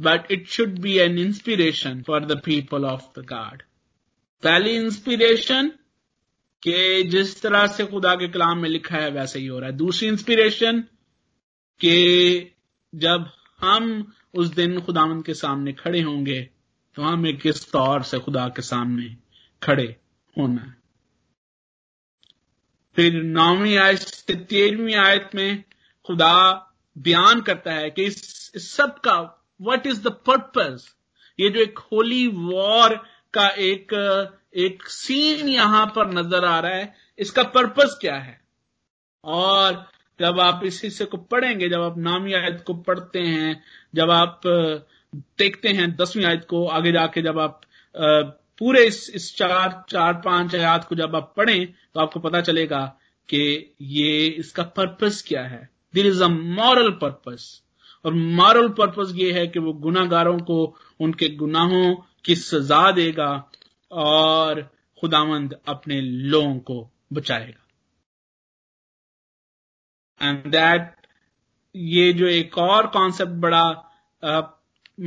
but 0.00 0.32
it 0.32 0.48
should 0.48 0.78
be 0.78 0.98
an 0.98 1.18
inspiration 1.18 2.02
for 2.06 2.24
the 2.26 2.42
people 2.44 2.84
of 2.86 3.20
the 3.20 3.24
God 3.24 3.62
पहली 4.42 4.76
इंस्पिरेशन 4.76 5.72
कि 6.68 7.02
जिस 7.02 7.42
तरह 7.42 7.66
से 7.66 7.84
खुदा 7.86 8.14
के 8.14 8.28
कलाम 8.28 8.58
में 8.58 8.68
लिखा 8.68 8.96
है 8.96 9.10
वैसे 9.10 9.38
ही 9.38 9.46
हो 9.46 9.58
रहा 9.58 9.70
है। 9.70 9.76
दूसरी 9.76 10.08
इंस्पिरेशन 10.08 10.80
कि 11.80 11.96
जब 12.94 13.30
हम 13.60 14.12
उस 14.34 14.48
दिन 14.48 14.80
खुदावंद 14.80 15.24
के 15.24 15.34
सामने 15.34 15.72
खड़े 15.72 16.00
होंगे 16.00 16.40
तो 16.94 17.02
हमें 17.02 17.36
किस 17.38 17.72
तौर 17.72 18.02
से 18.02 18.18
खुदा 18.18 18.48
के 18.48 18.62
सामने 18.62 19.16
खड़े 19.62 19.96
होना 20.38 20.62
है? 20.62 20.76
फिर 22.96 23.22
नौवीं 23.22 23.76
आयत 23.76 23.98
से 23.98 24.34
तेरहवीं 24.34 24.94
आयत 24.94 25.30
में 25.34 25.64
खुदा 26.06 26.34
बयान 26.98 27.40
करता 27.40 27.72
है 27.72 27.90
कि 27.90 28.04
इस, 28.04 28.52
इस 28.54 28.70
सब 28.70 28.98
का 28.98 29.44
व्हाट 29.62 29.86
इज़ 29.86 30.02
द 30.02 30.06
पर्पज 30.06 30.84
ये 31.40 31.50
जो 31.50 31.60
एक 31.60 31.78
होली 31.78 32.26
वॉर 32.26 32.96
का 33.34 33.48
एक 33.48 33.94
एक 34.56 34.82
सीन 34.88 35.48
यहाँ 35.48 35.86
पर 35.96 36.10
नज़र 36.12 36.44
आ 36.44 36.58
रहा 36.60 36.72
है, 36.72 36.94
इसका 37.18 37.42
पर्पज 37.44 37.94
क्या 38.00 38.16
है? 38.16 38.40
और 39.24 39.84
जब 40.20 40.40
आप 40.40 40.60
इस 40.64 40.80
हिस्से 40.84 41.04
को 41.04 41.16
पढ़ेंगे, 41.16 41.68
जब 41.68 41.82
आप 41.82 41.98
नामी 41.98 42.32
आयत 42.34 42.62
को 42.66 42.74
पढ़ते 42.74 43.20
हैं, 43.20 43.62
जब 43.94 44.10
आप 44.10 44.40
देखते 45.38 45.68
हैं 45.68 45.90
दसवीं 45.96 46.24
आयत 46.24 46.46
को, 46.50 46.66
आगे 46.66 46.92
जाके 46.92 47.22
जब 47.22 47.38
आप 47.38 47.60
पूरे 48.60 48.84
इस 48.86 49.10
इस 49.14 49.36
चार 49.36 49.84
चार, 49.90 50.12
पाँच 50.14 50.54
आयात 50.54 50.84
को 50.84 50.94
जब 50.94 51.16
आप 51.16 51.32
पढ़ें 51.36 51.66
तो 51.66 52.00
आपको 52.00 52.20
पता 52.20 52.40
चलेगा 52.40 52.84
कि 53.28 53.74
ये 53.82 54.26
इसका 54.28 54.62
पर्पस 54.76 55.22
क्या 55.28 55.42
है। 55.44 55.68
There 55.94 56.06
is 56.06 56.22
a 56.22 56.28
moral 56.28 56.90
purpose 57.02 57.62
और 58.04 58.14
मॉरल 58.14 58.68
पर्पस 58.68 59.12
ये 59.14 59.32
है 59.32 59.46
कि 59.46 59.58
वो 59.58 59.72
गुनागारों 59.74 60.38
को, 60.40 60.76
उनके 61.00 61.28
गुनाहों 61.36 61.94
की 62.24 62.34
सजा 62.36 62.90
देगा 62.92 63.28
और 63.90 64.62
खुदावंद 65.02 65.56
अपने 65.68 66.00
लोगों 66.00 66.58
को 66.60 66.90
बचाएगा। 67.12 67.64
एंड 70.20 70.46
दैट 70.52 70.92
ये 71.74 72.12
जो 72.12 72.26
एक 72.26 72.58
और 72.58 72.86
कॉन्सेप्ट 72.86 73.32
बड़ा 73.40 73.64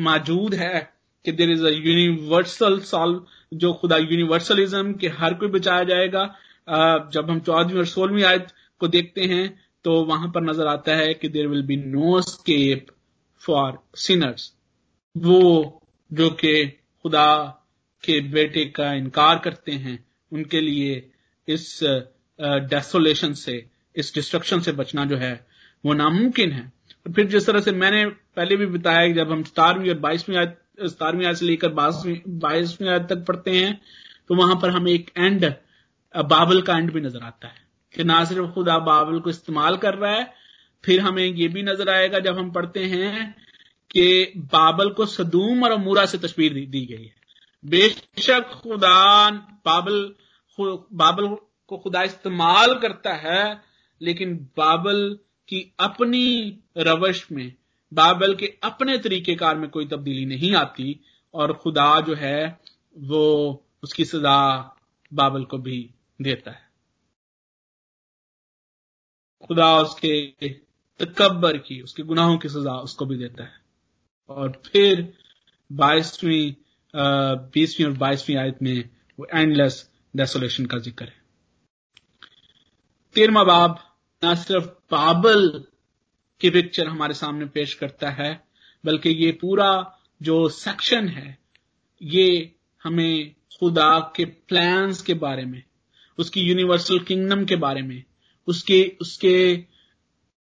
मौजूद 0.04 0.54
है 0.54 0.80
कि 1.26 1.32
there 1.32 1.50
is 1.52 1.66
a 1.66 1.70
universal 1.70 2.80
solve 2.80 3.26
जो 3.54 3.74
खुदा 3.74 3.98
यूनिवर्सलिज्म 3.98 4.94
के 4.94 5.08
हर 5.10 5.34
कोई 5.34 5.50
बचाया 5.50 5.84
जाएगा। 5.84 6.26
जब 7.14 7.30
हम 7.30 7.40
चौदहवीं 7.40 7.78
और 7.78 7.86
सोलहवीं 7.86 8.24
आयत 8.24 8.48
को 8.82 8.88
देखते 8.88 9.22
हैं 9.26 9.48
तो 9.86 10.04
वहाँ 10.06 10.28
पर 10.32 10.42
नज़र 10.44 10.68
आता 10.68 10.96
है 10.96 11.14
कि 11.14 11.30
there 11.30 11.48
will 11.48 11.64
be 11.66 11.76
no 11.78 12.20
escape 12.22 12.86
for 13.44 13.80
sinners 13.98 14.52
वो 15.16 15.42
जो 16.12 16.30
कि 16.32 16.66
खुदा 17.06 17.26
के 18.04 18.20
बेटे 18.30 18.66
का 18.66 18.94
इनकार 18.94 19.40
करते 19.44 19.72
हैं, 19.74 19.98
उनके 20.32 20.62
लिए 20.62 21.12
इस 21.48 21.80
डेसोलेशन 22.40 23.34
से, 23.36 23.66
इस 23.96 24.14
डिस्ट्रक्शन 24.16 24.60
से 24.60 24.72
बचना 24.74 25.06
जो 25.06 25.18
है, 25.18 25.34
वो 25.84 25.94
नामुमकिन 25.96 26.52
है। 26.52 26.72
और 27.06 27.14
फिर 27.14 27.28
जिस 27.28 27.46
तरह 27.46 27.60
से 27.62 27.72
मैंने 27.74 28.06
पहले 28.06 28.56
भी 28.56 28.66
बताया 28.68 29.12
जब 29.14 29.32
हम 29.32 29.44
सतारवीं 29.44 29.90
और 29.90 30.00
बाईसवीं 30.00 30.38
आयत 30.38 30.58
सतारवीं 30.82 31.26
आयत 31.26 31.38
से 31.38 31.46
लेकर 31.46 31.70
बाईसवीं 31.70 32.90
आयत 32.90 33.08
तक 33.10 33.26
पढ़ते 33.28 33.52
हैं 33.54 33.80
तो 34.30 34.36
वहाँ 34.36 34.56
पर 34.62 34.70
हमें 34.70 34.92
एक 34.92 35.12
एंड 35.18 35.46
बाबल 36.16 36.62
का 36.62 36.78
एंड 36.78 36.92
भी 36.92 37.02
नज़र 37.02 37.24
आता 37.24 37.48
है 37.48 37.68
कि 37.94 38.04
ना 38.04 38.24
सिर्फ़ 38.26 38.52
खुदा 38.54 38.78
बाबल 38.82 39.20
को 39.20 39.30
इस्तेमाल 39.30 39.78
कर 39.78 39.96
रहा 39.96 40.12
है, 40.12 40.34
फिर 40.84 41.00
हमें 41.02 41.24
ये 41.24 41.48
भी 41.48 41.64
नज़र 41.64 41.90
आएगा 41.90 42.20
जब 42.20 42.38
हम 42.38 42.52
पढ़ते 42.52 42.84
हैं 42.86 43.36
कि 43.92 44.34
बाबल 44.54 44.90
को 44.90 45.06
सदूम 45.08 45.64
और 45.64 45.72
अमूरा 45.72 46.06
से 46.06 46.18
तस्वीर 46.18 46.54
दी 46.54 46.86
गई 46.86 47.04
है। 47.04 47.19
बेशक 47.66 48.60
खुदा 48.64 49.30
बाबल 49.66 50.16
बाबल 50.94 51.38
को 51.68 51.78
खुदा 51.78 52.04
इस्तेमाल 52.04 52.80
करता 52.80 53.14
है, 53.14 53.62
लेकिन 54.02 54.50
बाबल 54.58 55.20
की 55.48 55.76
अपनी 55.80 56.60
रवश 56.78 57.32
में, 57.32 57.54
बाबल 57.94 58.36
के 58.36 58.58
अपने 58.64 58.98
तरीकेकार 58.98 59.58
में 59.58 59.70
कोई 59.70 59.88
तब्दीली 59.88 60.26
नहीं 60.26 60.56
आती, 60.56 61.00
और 61.34 61.54
खुदा 61.54 62.02
जो 62.02 62.16
है, 62.16 62.60
वो 62.98 63.66
उसकी 63.84 64.06
सजा 64.06 64.60
बाबल 65.14 65.44
को 65.44 65.58
भी 65.58 65.94
देता 66.22 66.52
है। 66.52 66.70
खुदा 69.48 69.78
उसके 69.78 70.32
तकबर 71.00 71.58
की, 71.58 71.82
उसके 71.82 72.04
गुनाहों 72.04 72.38
की 72.38 72.50
सजा 72.50 72.78
उसको 72.80 73.06
भी 73.06 73.18
देता 73.18 73.44
है। 73.44 73.62
और 74.30 74.62
फिर 74.66 75.14
बाईसवीं 75.72 76.59
बीसवीं 76.94 77.88
और 77.88 77.98
बाईसवीं 77.98 78.38
आयत 78.38 78.62
में 78.62 78.90
वो 79.20 79.28
एंडलेस 79.34 79.90
डेसोलेशन 80.14 80.66
का 80.66 80.78
ज़िक्र 80.78 81.06
है। 81.06 81.18
तेरवा 83.16 83.44
बाब, 83.44 83.80
न 84.24 84.36
सिर्फ़ 84.36 84.66
बाबल 84.92 85.50
की 86.42 86.50
पिक्चर 86.50 86.88
हमारे 86.88 87.14
सामने 87.14 87.46
पेश 87.46 87.74
करता 87.74 88.10
है, 88.10 88.44
बल्कि 88.84 89.10
ये 89.10 89.32
पूरा 89.32 89.72
जो 90.22 90.48
सेक्शन 90.50 91.08
है, 91.08 91.38
ये 92.02 92.56
हमें 92.84 93.36
खुदा 93.60 94.00
के 94.16 94.26
प्लान्स 94.26 95.02
के 95.02 95.14
बारे 95.14 95.46
में, 95.46 95.64
उसकी 96.18 96.42
यूनिवर्सल 96.42 97.00
किंगडम 97.00 97.46
के 97.46 97.56
बारे 97.56 97.82
में, 97.82 98.04
उसके 98.48 98.84
उसके 99.02 99.66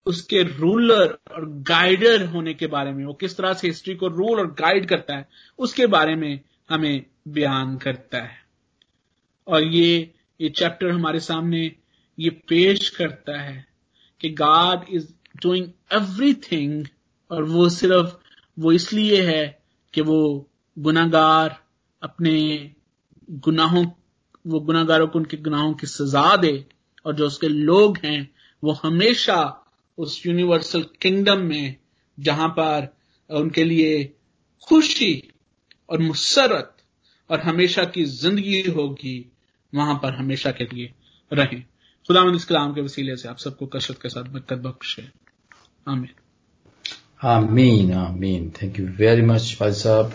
उसके 0.06 0.42
रूलर 0.42 1.18
और 1.32 1.48
गाइडर 1.48 2.24
होने 2.24 2.54
के 2.54 2.66
बारे 2.66 2.92
में, 2.92 3.04
वो 3.04 3.14
किस 3.14 3.36
तरह 3.36 3.54
से 3.54 3.66
हिस्ट्री 3.66 3.94
को 3.94 4.08
रूल 4.08 4.40
और 4.40 4.46
गाइड 4.46 4.88
करता 4.88 5.16
है, 5.16 5.28
उसके 5.58 5.86
बारे 5.86 6.14
में 6.14 6.40
हमें 6.70 7.06
बयान 7.28 7.76
करता 7.76 8.18
है। 8.18 8.44
और 9.46 9.64
ये 9.64 10.14
ये 10.40 10.48
चैप्टर 10.48 10.90
हमारे 10.90 11.20
सामने 11.20 11.72
ये 12.18 12.30
पेश 12.30 12.88
करता 12.88 13.40
है 13.40 13.66
कि 14.20 14.30
गॉड 14.30 14.84
इज़ 14.90 15.08
डूइंग 15.42 15.66
एवरीथिंग 15.92 16.86
और 17.30 17.44
वो 17.44 17.68
सिर्फ़, 17.68 18.16
वो 18.58 18.72
इसलिए 18.72 19.22
है 19.22 19.62
कि 19.94 20.00
वो 20.00 20.50
गुनागार 20.78 21.62
अपने 22.02 22.70
गुनाहों, 23.30 23.86
वो 24.46 24.60
गुनागारों 24.60 25.06
को 25.06 25.18
उनके 25.18 25.36
गुनाहों 25.36 25.74
की 25.74 25.86
सजा 25.86 26.36
दे 26.36 26.66
और 27.06 27.14
जो 27.14 27.26
उसके 27.26 27.48
लोग 27.48 27.98
हैं, 28.04 28.34
वो 28.64 28.72
हमेशा 28.72 29.60
उस 29.98 30.26
यूनिवर्सल 30.26 30.82
किंगडम 30.82 31.38
में, 31.38 31.76
जहाँ 32.20 32.48
पर 32.48 32.96
उनके 33.30 33.64
लिए 33.64 34.04
खुशी 34.68 35.30
और 35.90 35.98
मुसरत 35.98 36.76
और 37.30 37.40
हमेशा 37.40 37.84
की 37.84 38.04
ज़िंदगी 38.04 38.62
होगी, 38.62 39.32
वहाँ 39.74 39.94
पर 39.94 40.14
हमेशा 40.14 40.50
के 40.50 40.64
लिए 40.64 40.92
रहें। 41.32 41.62
खुदा 42.06 42.32
इस 42.36 42.44
कलाम 42.44 42.74
के 42.74 42.80
वसीले 42.80 43.16
से 43.16 43.28
आप 43.28 43.38
सबको 43.38 43.66
कसरत 43.66 44.02
के 44.02 44.08
साथ 44.08 44.24
बरकत 44.24 44.56
बख्शे। 44.56 45.08
आमीन। 45.88 46.08
आमीन 47.22 47.92
आमीन। 47.92 48.50
थैंक 48.50 48.80
यू 48.80 48.86
वेरी 48.86 49.22
मच 49.22 49.56
भाई 49.60 49.72
साहब। 49.72 50.14